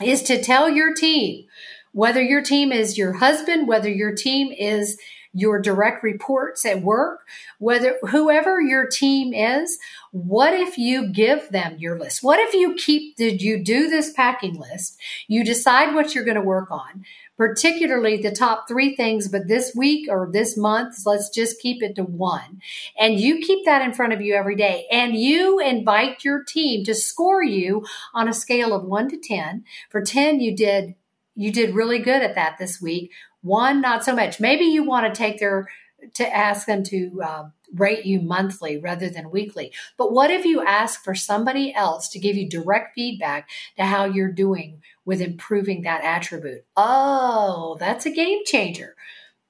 is 0.00 0.22
to 0.22 0.40
tell 0.40 0.70
your 0.70 0.94
team, 0.94 1.46
whether 1.90 2.22
your 2.22 2.40
team 2.40 2.70
is 2.70 2.96
your 2.96 3.14
husband, 3.14 3.66
whether 3.66 3.90
your 3.90 4.14
team 4.14 4.52
is 4.56 4.96
your 5.32 5.60
direct 5.60 6.02
reports 6.02 6.64
at 6.64 6.82
work, 6.82 7.20
whether 7.58 7.98
whoever 8.10 8.60
your 8.60 8.86
team 8.86 9.32
is, 9.32 9.78
what 10.10 10.52
if 10.52 10.76
you 10.76 11.08
give 11.08 11.48
them 11.50 11.76
your 11.78 11.98
list? 11.98 12.22
What 12.22 12.40
if 12.40 12.52
you 12.52 12.74
keep, 12.74 13.16
did 13.16 13.40
you 13.40 13.62
do 13.62 13.88
this 13.88 14.12
packing 14.12 14.58
list? 14.58 14.98
You 15.28 15.44
decide 15.44 15.94
what 15.94 16.14
you're 16.14 16.24
going 16.24 16.36
to 16.36 16.40
work 16.40 16.70
on, 16.72 17.04
particularly 17.36 18.16
the 18.16 18.32
top 18.32 18.66
three 18.66 18.96
things, 18.96 19.28
but 19.28 19.46
this 19.46 19.72
week 19.74 20.08
or 20.10 20.28
this 20.32 20.56
month, 20.56 20.96
let's 21.06 21.28
just 21.28 21.60
keep 21.60 21.80
it 21.80 21.94
to 21.94 22.02
one. 22.02 22.60
And 22.98 23.20
you 23.20 23.38
keep 23.38 23.64
that 23.66 23.82
in 23.82 23.94
front 23.94 24.12
of 24.12 24.20
you 24.20 24.34
every 24.34 24.56
day. 24.56 24.86
And 24.90 25.14
you 25.14 25.60
invite 25.60 26.24
your 26.24 26.42
team 26.42 26.84
to 26.86 26.94
score 26.94 27.44
you 27.44 27.86
on 28.14 28.28
a 28.28 28.34
scale 28.34 28.74
of 28.74 28.84
one 28.84 29.08
to 29.10 29.16
10. 29.16 29.64
For 29.90 30.02
10, 30.02 30.40
you 30.40 30.56
did 30.56 30.96
you 31.36 31.50
did 31.50 31.74
really 31.74 32.00
good 32.00 32.22
at 32.22 32.34
that 32.34 32.58
this 32.58 32.82
week. 32.82 33.12
One, 33.42 33.80
not 33.80 34.04
so 34.04 34.14
much. 34.14 34.40
Maybe 34.40 34.64
you 34.64 34.84
want 34.84 35.12
to 35.12 35.18
take 35.18 35.38
their 35.38 35.68
to 36.14 36.36
ask 36.36 36.66
them 36.66 36.82
to 36.82 37.22
uh, 37.22 37.44
rate 37.74 38.04
you 38.04 38.20
monthly 38.20 38.78
rather 38.78 39.08
than 39.08 39.30
weekly. 39.30 39.72
But 39.96 40.12
what 40.12 40.30
if 40.30 40.44
you 40.44 40.64
ask 40.64 41.02
for 41.02 41.14
somebody 41.14 41.74
else 41.74 42.08
to 42.10 42.18
give 42.18 42.36
you 42.36 42.48
direct 42.48 42.94
feedback 42.94 43.48
to 43.76 43.84
how 43.84 44.04
you're 44.04 44.32
doing 44.32 44.82
with 45.04 45.20
improving 45.20 45.82
that 45.82 46.02
attribute? 46.02 46.64
Oh, 46.76 47.76
that's 47.78 48.06
a 48.06 48.10
game 48.10 48.40
changer. 48.44 48.96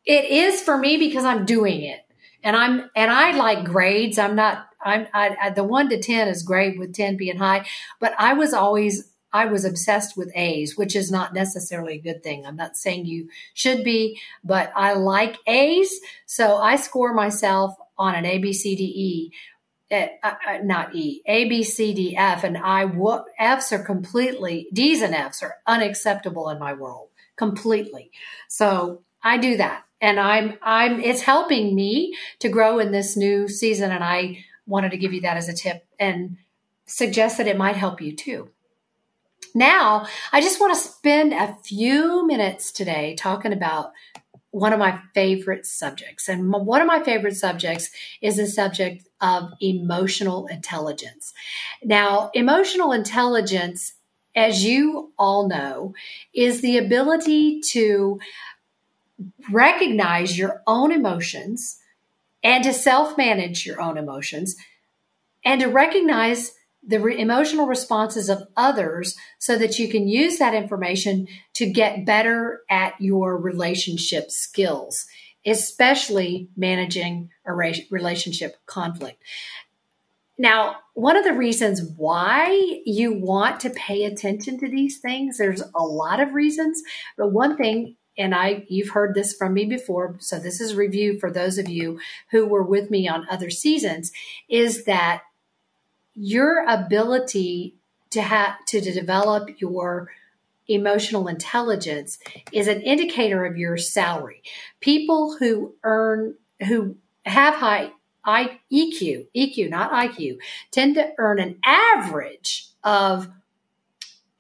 It 0.05 0.25
is 0.25 0.61
for 0.61 0.77
me 0.77 0.97
because 0.97 1.25
I'm 1.25 1.45
doing 1.45 1.83
it. 1.83 2.01
And 2.43 2.57
I'm 2.57 2.91
and 2.97 3.11
I 3.11 3.33
like 3.33 3.65
grades. 3.65 4.19
I'm 4.19 4.35
not 4.35 4.67
I'm 4.83 5.07
I, 5.13 5.37
I, 5.41 5.51
the 5.51 5.65
1 5.65 5.91
to 5.91 6.01
10 6.01 6.29
is 6.29 6.43
great 6.43 6.79
with 6.79 6.95
10 6.95 7.17
being 7.17 7.37
high, 7.37 7.67
but 8.01 8.15
I 8.19 8.33
was 8.33 8.55
always 8.55 9.11
I 9.33 9.47
was 9.47 9.65
obsessed 9.65 10.17
with 10.17 10.33
A's, 10.35 10.77
which 10.77 10.97
is 10.97 11.11
not 11.11 11.35
necessarily 11.35 11.95
a 11.95 12.01
good 12.01 12.23
thing. 12.23 12.47
I'm 12.47 12.57
not 12.57 12.77
saying 12.77 13.07
you 13.07 13.29
should 13.55 13.85
be, 13.85 14.21
but 14.43 14.73
I 14.75 14.95
like 14.95 15.37
A's. 15.47 16.01
So 16.27 16.57
I 16.57 16.77
score 16.77 17.15
myself 17.15 17.77
on 17.97 18.15
an 18.15 18.25
A, 18.25 18.39
B, 18.39 18.53
C, 18.53 18.77
D, 18.77 18.85
E. 18.85 19.33
Uh, 19.93 20.07
uh, 20.23 20.59
not 20.63 20.95
E, 20.95 21.21
A, 21.27 21.49
B, 21.49 21.65
C, 21.65 21.93
D, 21.93 22.17
F, 22.17 22.45
and 22.45 22.57
I, 22.57 22.89
F's 23.41 23.73
are 23.73 23.83
completely, 23.83 24.69
D's 24.73 25.03
and 25.03 25.13
F's 25.13 25.43
are 25.43 25.57
unacceptable 25.67 26.49
in 26.49 26.61
my 26.61 26.73
world, 26.73 27.09
completely. 27.35 28.13
So 28.47 29.03
I 29.21 29.37
do 29.39 29.57
that. 29.57 29.83
And 30.01 30.21
I'm, 30.21 30.59
I'm, 30.63 31.01
it's 31.01 31.23
helping 31.23 31.75
me 31.75 32.15
to 32.39 32.49
grow 32.49 32.79
in 32.79 32.93
this 32.93 33.17
new 33.17 33.49
season. 33.49 33.91
And 33.91 34.05
I 34.05 34.45
wanted 34.65 34.93
to 34.93 34.97
give 34.97 35.13
you 35.13 35.23
that 35.23 35.37
as 35.37 35.49
a 35.49 35.53
tip 35.53 35.85
and 35.99 36.37
suggest 36.87 37.39
that 37.39 37.49
it 37.49 37.59
might 37.59 37.75
help 37.75 38.01
you 38.01 38.15
too. 38.15 38.49
Now, 39.55 40.07
I 40.33 40.41
just 40.41 40.61
want 40.61 40.75
to 40.75 40.81
spend 40.81 41.33
a 41.33 41.57
few 41.65 42.27
minutes 42.27 42.73
today 42.73 43.15
talking 43.17 43.53
about 43.53 43.93
one 44.51 44.73
of 44.73 44.79
my 44.79 45.01
favorite 45.15 45.65
subjects. 45.65 46.29
And 46.29 46.53
one 46.53 46.81
of 46.81 46.87
my 46.87 47.03
favorite 47.03 47.37
subjects 47.37 47.91
is 48.21 48.37
the 48.37 48.47
subject 48.47 49.07
of 49.21 49.51
emotional 49.61 50.47
intelligence. 50.47 51.33
Now, 51.85 52.31
emotional 52.35 52.93
intelligence, 52.93 53.95
as 54.35 54.65
you 54.65 55.13
all 55.19 55.49
know, 55.49 55.95
is 56.35 56.63
the 56.63 56.79
ability 56.79 57.61
to 57.73 58.19
recognize 59.51 60.39
your 60.39 60.63
own 60.67 60.93
emotions 60.93 61.79
and 62.43 62.65
to 62.65 62.73
self 62.73 63.17
manage 63.19 63.67
your 63.67 63.81
own 63.81 63.99
emotions 63.99 64.57
and 65.45 65.61
to 65.61 65.69
recognize 65.69 66.55
the 66.83 67.01
re- 67.01 67.19
emotional 67.19 67.67
responses 67.67 68.29
of 68.29 68.43
others 68.57 69.17
so 69.39 69.57
that 69.57 69.79
you 69.79 69.89
can 69.89 70.09
use 70.09 70.39
that 70.39 70.55
information 70.55 71.29
to 71.55 71.71
get 71.71 72.07
better 72.07 72.63
at 72.71 72.95
your 73.01 73.37
relationship 73.37 74.31
skills, 74.31 75.07
especially 75.45 76.49
managing 76.57 77.31
a 77.45 77.53
re- 77.53 77.87
relationship 77.91 78.57
conflict. 78.67 79.23
Now, 80.39 80.77
one 80.95 81.19
of 81.19 81.25
the 81.25 81.35
reasons 81.35 81.83
why 81.99 82.81
you 82.87 83.13
want 83.13 83.61
to 83.61 83.71
pay 83.71 84.05
attention 84.05 84.59
to 84.61 84.69
these 84.69 84.99
things, 84.99 85.37
there's 85.37 85.63
a 85.75 85.83
lot 85.83 86.19
of 86.19 86.33
reasons, 86.33 86.83
but 87.19 87.33
one 87.33 87.57
thing 87.57 87.97
and 88.19 88.35
I 88.35 88.65
you've 88.69 88.91
heard 88.91 89.15
this 89.15 89.35
from 89.35 89.55
me 89.55 89.65
before, 89.65 90.17
so 90.19 90.39
this 90.39 90.61
is 90.61 90.75
review 90.75 91.19
for 91.19 91.31
those 91.31 91.59
of 91.59 91.69
you 91.69 92.01
who 92.31 92.47
were 92.47 92.63
with 92.63 92.91
me 92.91 93.09
on 93.09 93.27
other 93.31 93.51
seasons, 93.51 94.13
is 94.49 94.85
that 94.85 95.23
your 96.23 96.67
ability 96.69 97.77
to 98.11 98.21
have 98.21 98.63
to, 98.67 98.79
to 98.79 98.93
develop 98.93 99.49
your 99.59 100.11
emotional 100.69 101.29
intelligence 101.29 102.19
is 102.53 102.69
an 102.69 102.83
indicator 102.83 103.47
of 103.47 103.57
your 103.57 103.79
salary. 103.79 104.43
People 104.81 105.37
who 105.39 105.75
earn 105.83 106.35
who 106.69 106.97
have 107.25 107.55
high 107.55 107.93
I, 108.23 108.61
EQ, 108.71 109.29
EQ, 109.35 109.71
not 109.71 109.93
IQ, 109.93 110.37
tend 110.71 110.97
to 110.97 111.11
earn 111.17 111.41
an 111.41 111.59
average 111.65 112.69
of 112.85 113.31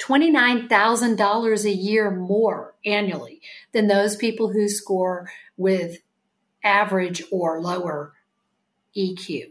$29,000 0.01 1.65
a 1.65 1.71
year 1.71 2.11
more 2.11 2.75
annually 2.85 3.41
than 3.73 3.87
those 3.87 4.17
people 4.17 4.53
who 4.53 4.69
score 4.69 5.31
with 5.57 6.01
average 6.63 7.23
or 7.31 7.63
lower 7.63 8.13
EQ. 8.95 9.47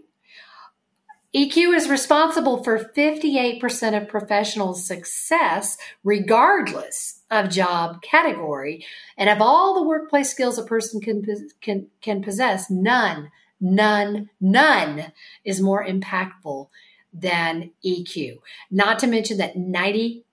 EQ 1.36 1.76
is 1.76 1.88
responsible 1.88 2.64
for 2.64 2.80
58% 2.80 4.02
of 4.02 4.08
professional 4.08 4.74
success, 4.74 5.78
regardless 6.04 7.22
of 7.30 7.52
job 7.52 8.02
category. 8.02 8.84
And 9.16 9.30
of 9.30 9.40
all 9.40 9.76
the 9.76 9.88
workplace 9.88 10.32
skills 10.32 10.58
a 10.58 10.64
person 10.64 11.00
can, 11.00 11.24
can, 11.62 11.88
can 12.02 12.24
possess, 12.24 12.72
none, 12.72 13.30
none, 13.62 14.32
none 14.42 15.14
is 15.46 15.62
more 15.62 15.86
impactful 15.86 16.70
than 17.14 17.72
EQ. 17.86 18.40
Not 18.72 18.98
to 19.00 19.08
mention 19.08 19.38
that 19.38 19.56
90% 19.56 20.24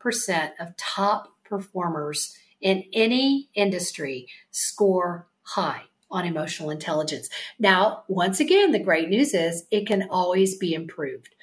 of 0.58 0.76
top 0.78 1.28
performers 1.44 2.34
in 2.62 2.84
any 2.94 3.50
industry 3.54 4.28
score 4.50 5.26
high 5.42 5.82
on 6.10 6.24
emotional 6.24 6.70
intelligence. 6.70 7.28
Now, 7.58 8.04
once 8.08 8.40
again, 8.40 8.72
the 8.72 8.82
great 8.82 9.08
news 9.08 9.34
is 9.34 9.64
it 9.70 9.86
can 9.86 10.08
always 10.10 10.56
be 10.56 10.74
improved. 10.74 11.34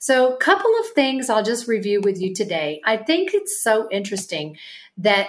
So, 0.00 0.34
a 0.34 0.38
couple 0.38 0.70
of 0.80 0.86
things 0.94 1.28
I'll 1.28 1.42
just 1.42 1.68
review 1.68 2.00
with 2.00 2.20
you 2.20 2.34
today. 2.34 2.80
I 2.84 2.96
think 2.96 3.34
it's 3.34 3.62
so 3.62 3.88
interesting 3.90 4.56
that 4.98 5.28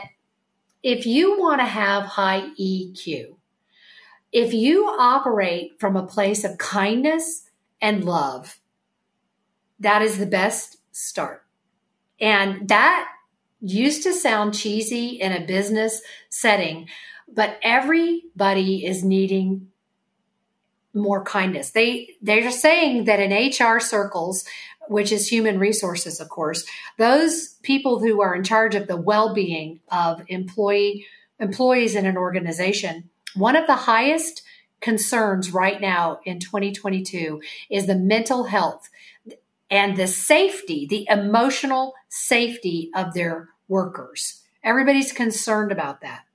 if 0.83 1.05
you 1.05 1.39
want 1.39 1.59
to 1.59 1.65
have 1.65 2.03
high 2.03 2.49
EQ, 2.59 3.35
if 4.31 4.53
you 4.53 4.85
operate 4.85 5.79
from 5.79 5.95
a 5.95 6.07
place 6.07 6.43
of 6.43 6.57
kindness 6.57 7.49
and 7.81 8.03
love, 8.03 8.59
that 9.79 10.01
is 10.01 10.17
the 10.17 10.25
best 10.25 10.77
start. 10.91 11.43
And 12.19 12.67
that 12.69 13.09
used 13.61 14.03
to 14.03 14.13
sound 14.13 14.53
cheesy 14.53 15.19
in 15.19 15.31
a 15.31 15.45
business 15.45 16.01
setting, 16.29 16.87
but 17.33 17.59
everybody 17.61 18.85
is 18.85 19.03
needing 19.03 19.67
more 20.93 21.23
kindness. 21.23 21.71
They 21.71 22.15
they're 22.21 22.51
saying 22.51 23.05
that 23.05 23.19
in 23.19 23.31
HR 23.31 23.79
circles, 23.79 24.43
which 24.87 25.11
is 25.11 25.27
human 25.27 25.59
resources, 25.59 26.19
of 26.19 26.29
course, 26.29 26.65
those 26.97 27.55
people 27.61 27.99
who 27.99 28.21
are 28.21 28.35
in 28.35 28.43
charge 28.43 28.75
of 28.75 28.87
the 28.87 28.97
well-being 28.97 29.79
of 29.91 30.23
employee 30.27 31.05
employees 31.39 31.95
in 31.95 32.05
an 32.05 32.17
organization, 32.17 33.09
one 33.35 33.55
of 33.55 33.67
the 33.67 33.75
highest 33.75 34.41
concerns 34.81 35.53
right 35.53 35.79
now 35.81 36.19
in 36.25 36.39
2022 36.39 37.41
is 37.69 37.85
the 37.85 37.95
mental 37.95 38.45
health 38.45 38.89
and 39.69 39.97
the 39.97 40.07
safety, 40.07 40.87
the 40.89 41.05
emotional 41.09 41.93
safety 42.09 42.89
of 42.95 43.13
their 43.13 43.49
workers. 43.67 44.43
Everybody's 44.63 45.11
concerned 45.11 45.71
about 45.71 46.01
that. 46.01 46.26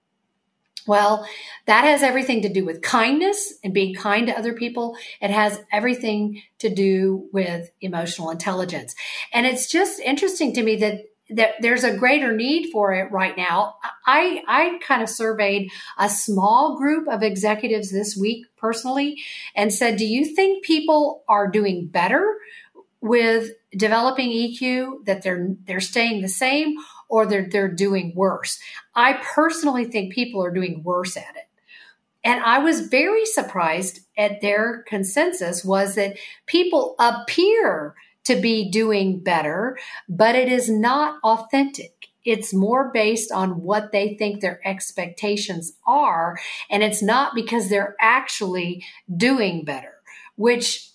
Well, 0.87 1.27
that 1.67 1.85
has 1.85 2.03
everything 2.03 2.43
to 2.43 2.53
do 2.53 2.65
with 2.65 2.83
kindness 2.83 3.55
and 3.63 3.73
being 3.73 3.95
kind 3.95 4.27
to 4.27 4.39
other 4.39 4.53
people. 4.53 4.97
It 5.21 5.31
has 5.31 5.61
everything 5.71 6.43
to 6.59 6.69
do 6.69 7.29
with 7.33 7.71
emotional 7.81 8.31
intelligence. 8.31 8.95
And 9.33 9.47
it's 9.47 9.71
just 9.71 10.01
interesting 10.01 10.53
to 10.55 10.63
me 10.63 10.77
that 10.77 11.05
that 11.31 11.55
there's 11.61 11.85
a 11.85 11.97
greater 11.97 12.37
need 12.37 12.71
for 12.71 12.93
it 12.93 13.11
right 13.11 13.37
now. 13.37 13.77
I 14.07 14.43
I 14.47 14.79
kind 14.87 15.03
of 15.03 15.09
surveyed 15.09 15.71
a 15.99 16.09
small 16.09 16.77
group 16.77 17.09
of 17.09 17.23
executives 17.23 17.91
this 17.91 18.17
week 18.17 18.47
personally 18.57 19.23
and 19.55 19.73
said, 19.73 19.97
"Do 19.97 20.07
you 20.07 20.35
think 20.35 20.65
people 20.65 21.23
are 21.29 21.49
doing 21.49 21.87
better 21.87 22.37
with 23.01 23.51
developing 23.77 24.31
EQ 24.31 25.05
that 25.05 25.23
they're 25.23 25.55
they're 25.65 25.81
staying 25.81 26.23
the 26.23 26.29
same 26.29 26.77
or 27.13 27.27
they're 27.27 27.49
they're 27.49 27.69
doing 27.69 28.13
worse?" 28.17 28.59
I 28.97 29.21
personally 29.35 29.85
think 29.85 30.13
people 30.13 30.43
are 30.45 30.51
doing 30.51 30.83
worse 30.83 31.17
at 31.17 31.37
it. 31.37 31.49
And 32.25 32.43
I 32.43 32.59
was 32.59 32.89
very 32.89 33.27
surprised 33.27 34.01
at 34.17 34.41
their 34.41 34.85
consensus 34.89 35.65
was 35.65 35.95
that 35.97 36.17
people 36.47 36.95
appear 36.99 37.95
to 38.25 38.37
be 38.37 38.71
doing 38.71 39.19
better, 39.19 39.79
but 40.09 40.37
it 40.37 40.51
is 40.51 40.71
not 40.71 41.19
authentic. 41.25 42.09
It's 42.25 42.55
more 42.55 42.91
based 42.95 43.33
on 43.33 43.63
what 43.63 43.91
they 43.91 44.15
think 44.15 44.41
their 44.41 44.61
expectations 44.65 45.73
are. 45.87 46.39
And 46.71 46.85
it's 46.85 47.03
not 47.03 47.35
because 47.35 47.69
they're 47.69 47.97
actually 48.01 48.85
doing 49.17 49.65
better, 49.65 49.95
which 50.37 50.92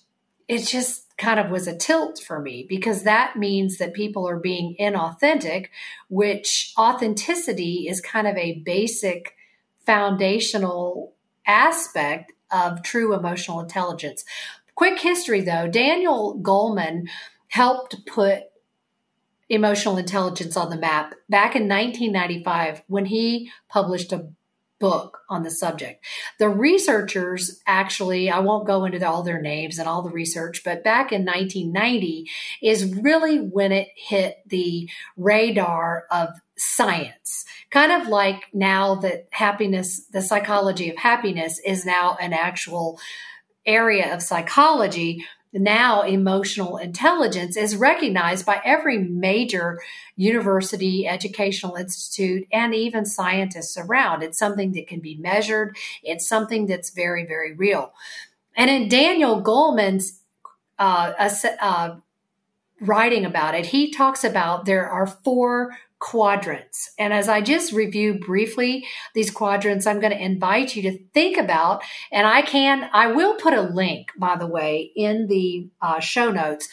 it 0.48 0.66
just 0.66 1.04
kind 1.18 1.38
of 1.38 1.50
was 1.50 1.66
a 1.66 1.76
tilt 1.76 2.18
for 2.18 2.40
me 2.40 2.64
because 2.68 3.02
that 3.02 3.36
means 3.36 3.78
that 3.78 3.92
people 3.92 4.26
are 4.26 4.38
being 4.38 4.74
inauthentic, 4.80 5.66
which 6.08 6.72
authenticity 6.78 7.86
is 7.88 8.00
kind 8.00 8.26
of 8.26 8.36
a 8.36 8.60
basic 8.60 9.36
foundational 9.84 11.14
aspect 11.46 12.32
of 12.50 12.82
true 12.82 13.14
emotional 13.14 13.60
intelligence. 13.60 14.24
Quick 14.74 15.00
history 15.00 15.40
though 15.40 15.68
Daniel 15.68 16.38
Goleman 16.40 17.08
helped 17.48 18.06
put 18.06 18.44
emotional 19.48 19.96
intelligence 19.96 20.56
on 20.56 20.70
the 20.70 20.76
map 20.76 21.14
back 21.28 21.56
in 21.56 21.68
1995 21.68 22.82
when 22.86 23.06
he 23.06 23.50
published 23.68 24.12
a 24.12 24.28
book 24.78 25.18
on 25.28 25.42
the 25.42 25.50
subject. 25.50 26.04
The 26.38 26.48
researchers 26.48 27.60
actually, 27.66 28.30
I 28.30 28.38
won't 28.40 28.66
go 28.66 28.84
into 28.84 29.06
all 29.06 29.22
their 29.22 29.40
names 29.40 29.78
and 29.78 29.88
all 29.88 30.02
the 30.02 30.10
research, 30.10 30.62
but 30.64 30.84
back 30.84 31.12
in 31.12 31.24
1990 31.24 32.28
is 32.62 32.94
really 32.96 33.38
when 33.38 33.72
it 33.72 33.88
hit 33.96 34.36
the 34.46 34.88
radar 35.16 36.04
of 36.10 36.28
science. 36.56 37.44
Kind 37.70 37.92
of 37.92 38.08
like 38.08 38.44
now 38.52 38.96
that 38.96 39.28
happiness, 39.30 40.06
the 40.12 40.22
psychology 40.22 40.90
of 40.90 40.96
happiness 40.96 41.60
is 41.64 41.84
now 41.84 42.16
an 42.20 42.32
actual 42.32 42.98
area 43.66 44.14
of 44.14 44.22
psychology, 44.22 45.24
now 45.52 46.02
emotional 46.02 46.76
intelligence 46.76 47.56
is 47.56 47.76
recognized 47.76 48.44
by 48.44 48.60
every 48.64 48.98
major 48.98 49.80
university, 50.16 51.06
educational 51.06 51.76
institute, 51.76 52.46
and 52.52 52.74
even 52.74 53.06
scientists 53.06 53.76
around. 53.76 54.22
It's 54.22 54.38
something 54.38 54.72
that 54.72 54.86
can 54.86 55.00
be 55.00 55.16
measured, 55.16 55.76
it's 56.02 56.28
something 56.28 56.66
that's 56.66 56.90
very, 56.90 57.26
very 57.26 57.54
real. 57.54 57.92
And 58.56 58.70
in 58.70 58.88
Daniel 58.88 59.42
Goleman's 59.42 60.20
uh, 60.78 61.12
uh, 61.60 61.96
writing 62.80 63.24
about 63.24 63.54
it, 63.54 63.66
he 63.66 63.90
talks 63.90 64.24
about 64.24 64.64
there 64.64 64.88
are 64.88 65.06
four 65.06 65.76
quadrants. 65.98 66.90
And 66.98 67.12
as 67.12 67.28
I 67.28 67.40
just 67.40 67.72
reviewed 67.72 68.20
briefly 68.20 68.86
these 69.14 69.30
quadrants, 69.30 69.86
I'm 69.86 70.00
going 70.00 70.12
to 70.12 70.22
invite 70.22 70.76
you 70.76 70.82
to 70.82 70.98
think 71.12 71.36
about, 71.36 71.82
and 72.12 72.26
I 72.26 72.42
can, 72.42 72.88
I 72.92 73.08
will 73.08 73.34
put 73.34 73.54
a 73.54 73.62
link, 73.62 74.12
by 74.16 74.36
the 74.36 74.46
way, 74.46 74.92
in 74.94 75.26
the 75.26 75.68
uh, 75.82 76.00
show 76.00 76.30
notes 76.30 76.68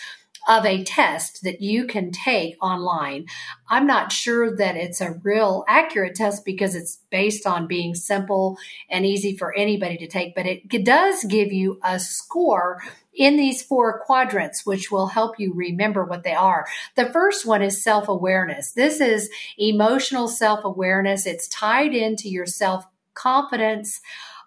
of 0.47 0.65
a 0.65 0.83
test 0.83 1.43
that 1.43 1.61
you 1.61 1.85
can 1.85 2.11
take 2.11 2.55
online. 2.61 3.25
I'm 3.67 3.87
not 3.87 4.11
sure 4.11 4.55
that 4.57 4.75
it's 4.75 5.01
a 5.01 5.19
real 5.23 5.63
accurate 5.67 6.15
test 6.15 6.45
because 6.45 6.75
it's 6.75 6.99
based 7.09 7.47
on 7.47 7.67
being 7.67 7.95
simple 7.95 8.57
and 8.89 9.05
easy 9.05 9.35
for 9.35 9.55
anybody 9.55 9.97
to 9.97 10.07
take, 10.07 10.35
but 10.35 10.45
it 10.45 10.85
does 10.85 11.23
give 11.23 11.51
you 11.51 11.79
a 11.83 11.99
score 11.99 12.81
in 13.15 13.37
these 13.37 13.63
four 13.63 13.99
quadrants, 14.01 14.65
which 14.65 14.91
will 14.91 15.07
help 15.07 15.39
you 15.39 15.53
remember 15.53 16.03
what 16.03 16.23
they 16.23 16.33
are. 16.33 16.67
The 16.95 17.05
first 17.05 17.45
one 17.45 17.61
is 17.61 17.83
self 17.83 18.07
awareness. 18.07 18.71
This 18.73 18.99
is 18.99 19.29
emotional 19.57 20.27
self 20.27 20.63
awareness, 20.63 21.25
it's 21.25 21.47
tied 21.47 21.93
into 21.93 22.29
your 22.29 22.45
self 22.45 22.85
confidence. 23.13 24.01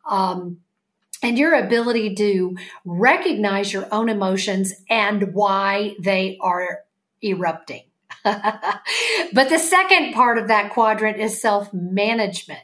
Um, 0.08 0.58
and 1.22 1.38
your 1.38 1.54
ability 1.54 2.14
to 2.14 2.56
recognize 2.84 3.72
your 3.72 3.86
own 3.92 4.08
emotions 4.08 4.72
and 4.88 5.34
why 5.34 5.96
they 6.00 6.38
are 6.40 6.80
erupting. 7.22 7.82
but 8.24 9.48
the 9.48 9.58
second 9.58 10.12
part 10.12 10.38
of 10.38 10.48
that 10.48 10.72
quadrant 10.72 11.18
is 11.18 11.40
self 11.40 11.72
management 11.72 12.60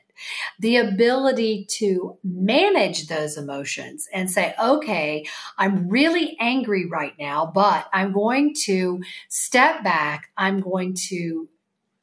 the 0.59 0.77
ability 0.77 1.67
to 1.69 2.17
manage 2.23 3.09
those 3.09 3.37
emotions 3.37 4.09
and 4.13 4.31
say, 4.31 4.55
okay, 4.63 5.27
I'm 5.59 5.89
really 5.89 6.37
angry 6.41 6.87
right 6.87 7.15
now, 7.19 7.51
but 7.53 7.89
I'm 7.93 8.13
going 8.13 8.55
to 8.65 9.03
step 9.29 9.83
back. 9.83 10.31
I'm 10.37 10.61
going 10.61 10.95
to 11.09 11.49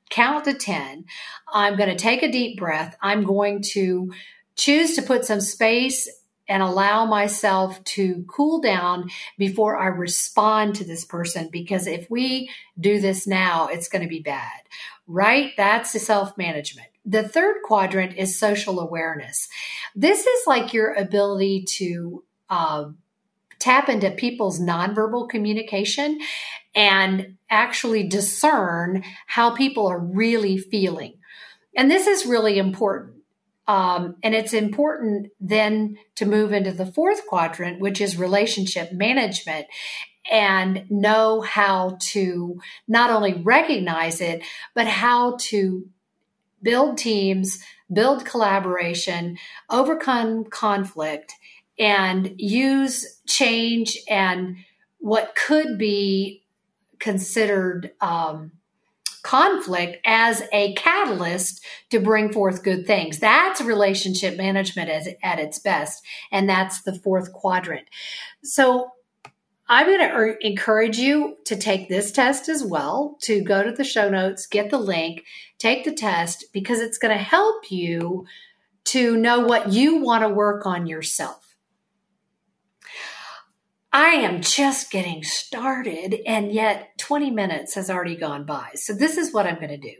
count 0.09 0.45
to 0.45 0.53
10. 0.53 1.05
I'm 1.51 1.77
going 1.77 1.89
to 1.89 1.95
take 1.95 2.23
a 2.23 2.31
deep 2.31 2.59
breath. 2.59 2.95
I'm 3.01 3.23
going 3.23 3.61
to 3.71 4.13
choose 4.55 4.95
to 4.95 5.01
put 5.01 5.25
some 5.25 5.41
space 5.41 6.09
and 6.47 6.61
allow 6.61 7.05
myself 7.05 7.83
to 7.83 8.25
cool 8.27 8.61
down 8.61 9.09
before 9.37 9.77
I 9.77 9.87
respond 9.87 10.75
to 10.75 10.83
this 10.83 11.05
person. 11.05 11.49
Because 11.51 11.87
if 11.87 12.09
we 12.09 12.49
do 12.79 12.99
this 12.99 13.27
now, 13.27 13.67
it's 13.67 13.87
going 13.87 14.01
to 14.01 14.07
be 14.07 14.21
bad, 14.21 14.61
right? 15.07 15.51
That's 15.57 15.93
the 15.93 15.99
self 15.99 16.37
management. 16.37 16.87
The 17.05 17.27
third 17.27 17.57
quadrant 17.63 18.17
is 18.17 18.37
social 18.37 18.79
awareness. 18.79 19.47
This 19.95 20.25
is 20.25 20.47
like 20.47 20.73
your 20.73 20.93
ability 20.93 21.65
to 21.77 22.23
uh, 22.49 22.85
tap 23.59 23.89
into 23.89 24.11
people's 24.11 24.59
nonverbal 24.59 25.29
communication 25.29 26.19
and 26.75 27.37
actually 27.49 28.07
discern 28.07 29.03
how 29.27 29.55
people 29.55 29.87
are 29.87 29.99
really 29.99 30.57
feeling. 30.57 31.13
And 31.75 31.89
this 31.89 32.07
is 32.07 32.25
really 32.25 32.57
important. 32.57 33.20
Um, 33.67 34.15
and 34.23 34.33
it's 34.33 34.53
important 34.53 35.31
then 35.39 35.97
to 36.15 36.25
move 36.25 36.51
into 36.51 36.71
the 36.71 36.85
fourth 36.85 37.25
quadrant, 37.27 37.79
which 37.79 38.01
is 38.01 38.17
relationship 38.17 38.91
management, 38.91 39.67
and 40.29 40.85
know 40.89 41.41
how 41.41 41.97
to 41.99 42.59
not 42.87 43.09
only 43.09 43.33
recognize 43.33 44.21
it, 44.21 44.43
but 44.75 44.87
how 44.87 45.37
to 45.39 45.87
build 46.61 46.97
teams, 46.97 47.63
build 47.91 48.25
collaboration, 48.25 49.37
overcome 49.69 50.45
conflict, 50.45 51.33
and 51.79 52.35
use 52.37 53.19
change 53.27 53.97
and 54.07 54.57
what 54.99 55.35
could 55.35 55.77
be 55.77 56.43
considered 56.99 57.91
um, 58.01 58.51
conflict 59.23 59.97
as 60.05 60.43
a 60.51 60.73
catalyst 60.73 61.63
to 61.89 61.99
bring 61.99 62.31
forth 62.31 62.63
good 62.63 62.85
things. 62.85 63.19
That's 63.19 63.61
relationship 63.61 64.37
management 64.37 64.89
as, 64.89 65.07
at 65.23 65.39
its 65.39 65.59
best. 65.59 66.03
And 66.31 66.49
that's 66.49 66.81
the 66.81 66.95
fourth 66.95 67.31
quadrant. 67.33 67.87
So 68.43 68.91
I'm 69.67 69.87
going 69.87 69.99
to 69.99 70.13
er, 70.13 70.37
encourage 70.41 70.97
you 70.97 71.37
to 71.45 71.55
take 71.55 71.87
this 71.87 72.11
test 72.11 72.49
as 72.49 72.63
well, 72.63 73.17
to 73.21 73.41
go 73.41 73.63
to 73.63 73.71
the 73.71 73.85
show 73.85 74.09
notes, 74.09 74.45
get 74.45 74.69
the 74.69 74.77
link, 74.77 75.23
take 75.59 75.85
the 75.85 75.93
test, 75.93 76.45
because 76.51 76.79
it's 76.79 76.97
going 76.97 77.15
to 77.17 77.23
help 77.23 77.71
you 77.71 78.25
to 78.83 79.15
know 79.15 79.39
what 79.39 79.71
you 79.71 80.01
want 80.01 80.23
to 80.23 80.29
work 80.29 80.65
on 80.65 80.87
yourself. 80.87 81.50
I 83.93 84.09
am 84.09 84.41
just 84.41 84.89
getting 84.89 85.23
started, 85.23 86.21
and 86.25 86.51
yet 86.51 86.97
20 86.97 87.29
minutes 87.31 87.75
has 87.75 87.89
already 87.89 88.15
gone 88.15 88.45
by. 88.45 88.69
So, 88.75 88.93
this 88.93 89.17
is 89.17 89.33
what 89.33 89.45
I'm 89.45 89.55
going 89.55 89.67
to 89.69 89.77
do. 89.77 89.95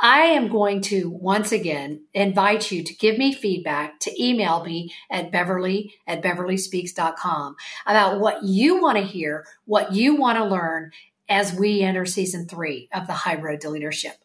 I 0.00 0.20
am 0.20 0.48
going 0.48 0.80
to 0.82 1.10
once 1.10 1.52
again 1.52 2.04
invite 2.14 2.72
you 2.72 2.82
to 2.82 2.94
give 2.94 3.18
me 3.18 3.32
feedback, 3.32 4.00
to 4.00 4.22
email 4.22 4.64
me 4.64 4.92
at 5.10 5.30
beverly 5.30 5.94
at 6.06 6.22
beverlyspeaks.com 6.22 7.56
about 7.86 8.20
what 8.20 8.42
you 8.42 8.80
want 8.80 8.98
to 8.98 9.04
hear, 9.04 9.46
what 9.66 9.92
you 9.92 10.16
want 10.16 10.38
to 10.38 10.44
learn 10.44 10.90
as 11.28 11.54
we 11.54 11.82
enter 11.82 12.04
season 12.04 12.46
three 12.46 12.88
of 12.92 13.06
the 13.06 13.12
High 13.12 13.40
Road 13.40 13.60
to 13.62 13.70
Leadership. 13.70 14.16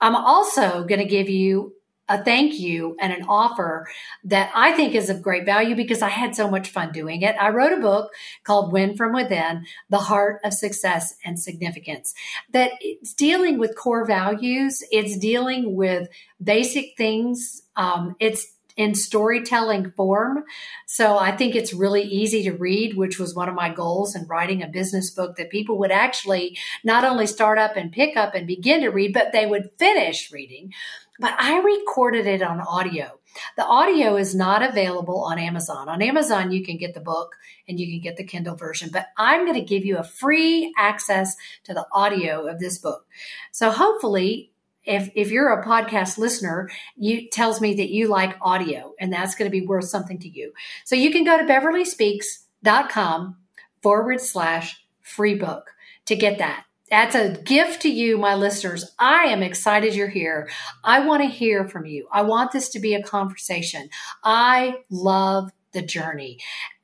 I'm 0.00 0.16
also 0.16 0.84
going 0.84 1.00
to 1.00 1.04
give 1.04 1.28
you 1.28 1.74
a 2.08 2.22
thank 2.22 2.58
you 2.58 2.96
and 3.00 3.12
an 3.12 3.24
offer 3.28 3.86
that 4.24 4.50
I 4.54 4.72
think 4.72 4.94
is 4.94 5.10
of 5.10 5.22
great 5.22 5.44
value 5.44 5.74
because 5.74 6.02
I 6.02 6.08
had 6.08 6.34
so 6.34 6.50
much 6.50 6.70
fun 6.70 6.92
doing 6.92 7.22
it. 7.22 7.36
I 7.38 7.50
wrote 7.50 7.72
a 7.72 7.80
book 7.80 8.12
called 8.44 8.72
Win 8.72 8.96
from 8.96 9.12
Within, 9.12 9.66
The 9.90 9.98
Heart 9.98 10.40
of 10.44 10.54
Success 10.54 11.14
and 11.24 11.38
Significance 11.38 12.14
that 12.52 12.72
it's 12.80 13.14
dealing 13.14 13.58
with 13.58 13.76
core 13.76 14.06
values. 14.06 14.82
It's 14.90 15.18
dealing 15.18 15.76
with 15.76 16.08
basic 16.42 16.96
things. 16.96 17.62
Um, 17.76 18.16
it's 18.20 18.46
in 18.78 18.94
storytelling 18.94 19.90
form. 19.90 20.44
So 20.86 21.18
I 21.18 21.36
think 21.36 21.56
it's 21.56 21.74
really 21.74 22.04
easy 22.04 22.44
to 22.44 22.52
read, 22.52 22.96
which 22.96 23.18
was 23.18 23.34
one 23.34 23.48
of 23.48 23.56
my 23.56 23.74
goals 23.74 24.14
in 24.14 24.26
writing 24.28 24.62
a 24.62 24.68
business 24.68 25.10
book 25.10 25.36
that 25.36 25.50
people 25.50 25.78
would 25.78 25.90
actually 25.90 26.56
not 26.84 27.04
only 27.04 27.26
start 27.26 27.58
up 27.58 27.76
and 27.76 27.90
pick 27.90 28.16
up 28.16 28.36
and 28.36 28.46
begin 28.46 28.82
to 28.82 28.90
read, 28.90 29.12
but 29.12 29.32
they 29.32 29.46
would 29.46 29.70
finish 29.78 30.30
reading. 30.30 30.72
But 31.18 31.34
I 31.38 31.60
recorded 31.60 32.26
it 32.26 32.42
on 32.42 32.60
audio. 32.60 33.18
The 33.56 33.64
audio 33.64 34.16
is 34.16 34.34
not 34.34 34.62
available 34.62 35.24
on 35.24 35.38
Amazon. 35.38 35.88
On 35.88 36.00
Amazon, 36.02 36.50
you 36.50 36.64
can 36.64 36.76
get 36.76 36.94
the 36.94 37.00
book 37.00 37.36
and 37.68 37.78
you 37.78 37.86
can 37.86 38.00
get 38.00 38.16
the 38.16 38.24
Kindle 38.24 38.56
version, 38.56 38.90
but 38.92 39.08
I'm 39.16 39.44
going 39.44 39.58
to 39.58 39.64
give 39.64 39.84
you 39.84 39.98
a 39.98 40.04
free 40.04 40.72
access 40.76 41.36
to 41.64 41.74
the 41.74 41.86
audio 41.92 42.46
of 42.46 42.58
this 42.58 42.78
book. 42.78 43.06
So 43.52 43.70
hopefully 43.70 44.52
if 44.84 45.10
if 45.14 45.30
you're 45.30 45.52
a 45.52 45.64
podcast 45.64 46.18
listener, 46.18 46.70
you 46.96 47.28
tells 47.28 47.60
me 47.60 47.74
that 47.74 47.90
you 47.90 48.08
like 48.08 48.36
audio 48.40 48.94
and 48.98 49.12
that's 49.12 49.34
going 49.34 49.50
to 49.50 49.60
be 49.60 49.66
worth 49.66 49.84
something 49.84 50.18
to 50.20 50.28
you. 50.28 50.52
So 50.84 50.96
you 50.96 51.10
can 51.12 51.24
go 51.24 51.36
to 51.36 51.44
beverlyspeaks.com 51.44 53.36
forward 53.82 54.20
slash 54.20 54.82
free 55.02 55.34
book 55.34 55.70
to 56.06 56.16
get 56.16 56.38
that. 56.38 56.64
That's 56.90 57.14
a 57.14 57.40
gift 57.42 57.82
to 57.82 57.90
you, 57.90 58.16
my 58.16 58.34
listeners. 58.34 58.94
I 58.98 59.24
am 59.24 59.42
excited 59.42 59.94
you're 59.94 60.08
here. 60.08 60.48
I 60.84 61.00
want 61.00 61.22
to 61.22 61.28
hear 61.28 61.68
from 61.68 61.84
you. 61.84 62.08
I 62.12 62.22
want 62.22 62.52
this 62.52 62.70
to 62.70 62.80
be 62.80 62.94
a 62.94 63.02
conversation. 63.02 63.90
I 64.24 64.78
love 64.90 65.50
the 65.72 65.82
journey. 65.82 66.38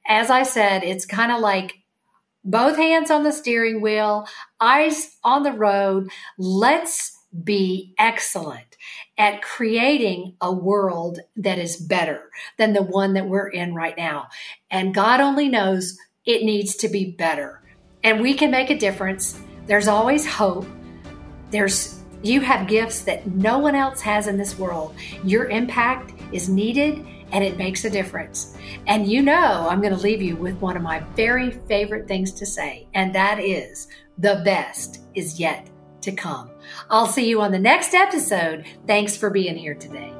As 0.06 0.28
I 0.28 0.42
said, 0.42 0.84
it's 0.84 1.06
kind 1.06 1.32
of 1.32 1.40
like 1.40 1.74
both 2.44 2.76
hands 2.76 3.10
on 3.10 3.22
the 3.22 3.32
steering 3.32 3.80
wheel, 3.80 4.26
eyes 4.60 5.16
on 5.24 5.42
the 5.42 5.52
road. 5.52 6.10
Let's 6.36 7.18
be 7.42 7.94
excellent 7.98 8.76
at 9.16 9.42
creating 9.42 10.36
a 10.40 10.52
world 10.52 11.20
that 11.36 11.58
is 11.58 11.76
better 11.76 12.30
than 12.58 12.74
the 12.74 12.82
one 12.82 13.14
that 13.14 13.28
we're 13.28 13.48
in 13.48 13.74
right 13.74 13.96
now. 13.96 14.28
And 14.70 14.94
God 14.94 15.20
only 15.20 15.48
knows 15.48 15.96
it 16.26 16.44
needs 16.44 16.76
to 16.76 16.88
be 16.88 17.10
better. 17.10 17.62
And 18.02 18.20
we 18.20 18.34
can 18.34 18.50
make 18.50 18.70
a 18.70 18.78
difference. 18.78 19.40
There's 19.66 19.88
always 19.88 20.26
hope. 20.26 20.66
There's 21.50 22.00
you 22.22 22.40
have 22.40 22.66
gifts 22.66 23.02
that 23.02 23.26
no 23.26 23.58
one 23.58 23.74
else 23.74 24.00
has 24.00 24.28
in 24.28 24.38
this 24.38 24.58
world. 24.58 24.94
Your 25.24 25.50
impact 25.50 26.14
is 26.32 26.48
needed 26.48 27.04
and 27.32 27.44
it 27.44 27.58
makes 27.58 27.84
a 27.84 27.90
difference. 27.90 28.56
And 28.86 29.06
you 29.06 29.20
know, 29.20 29.68
I'm 29.68 29.82
going 29.82 29.92
to 29.92 30.00
leave 30.00 30.22
you 30.22 30.36
with 30.36 30.54
one 30.56 30.76
of 30.76 30.82
my 30.82 31.00
very 31.16 31.50
favorite 31.50 32.08
things 32.08 32.32
to 32.32 32.46
say, 32.46 32.88
and 32.94 33.14
that 33.14 33.40
is 33.40 33.88
the 34.18 34.40
best 34.44 35.00
is 35.14 35.38
yet 35.38 35.68
to 36.00 36.12
come. 36.12 36.50
I'll 36.88 37.06
see 37.06 37.28
you 37.28 37.42
on 37.42 37.52
the 37.52 37.58
next 37.58 37.92
episode. 37.92 38.64
Thanks 38.86 39.16
for 39.16 39.28
being 39.28 39.56
here 39.56 39.74
today. 39.74 40.14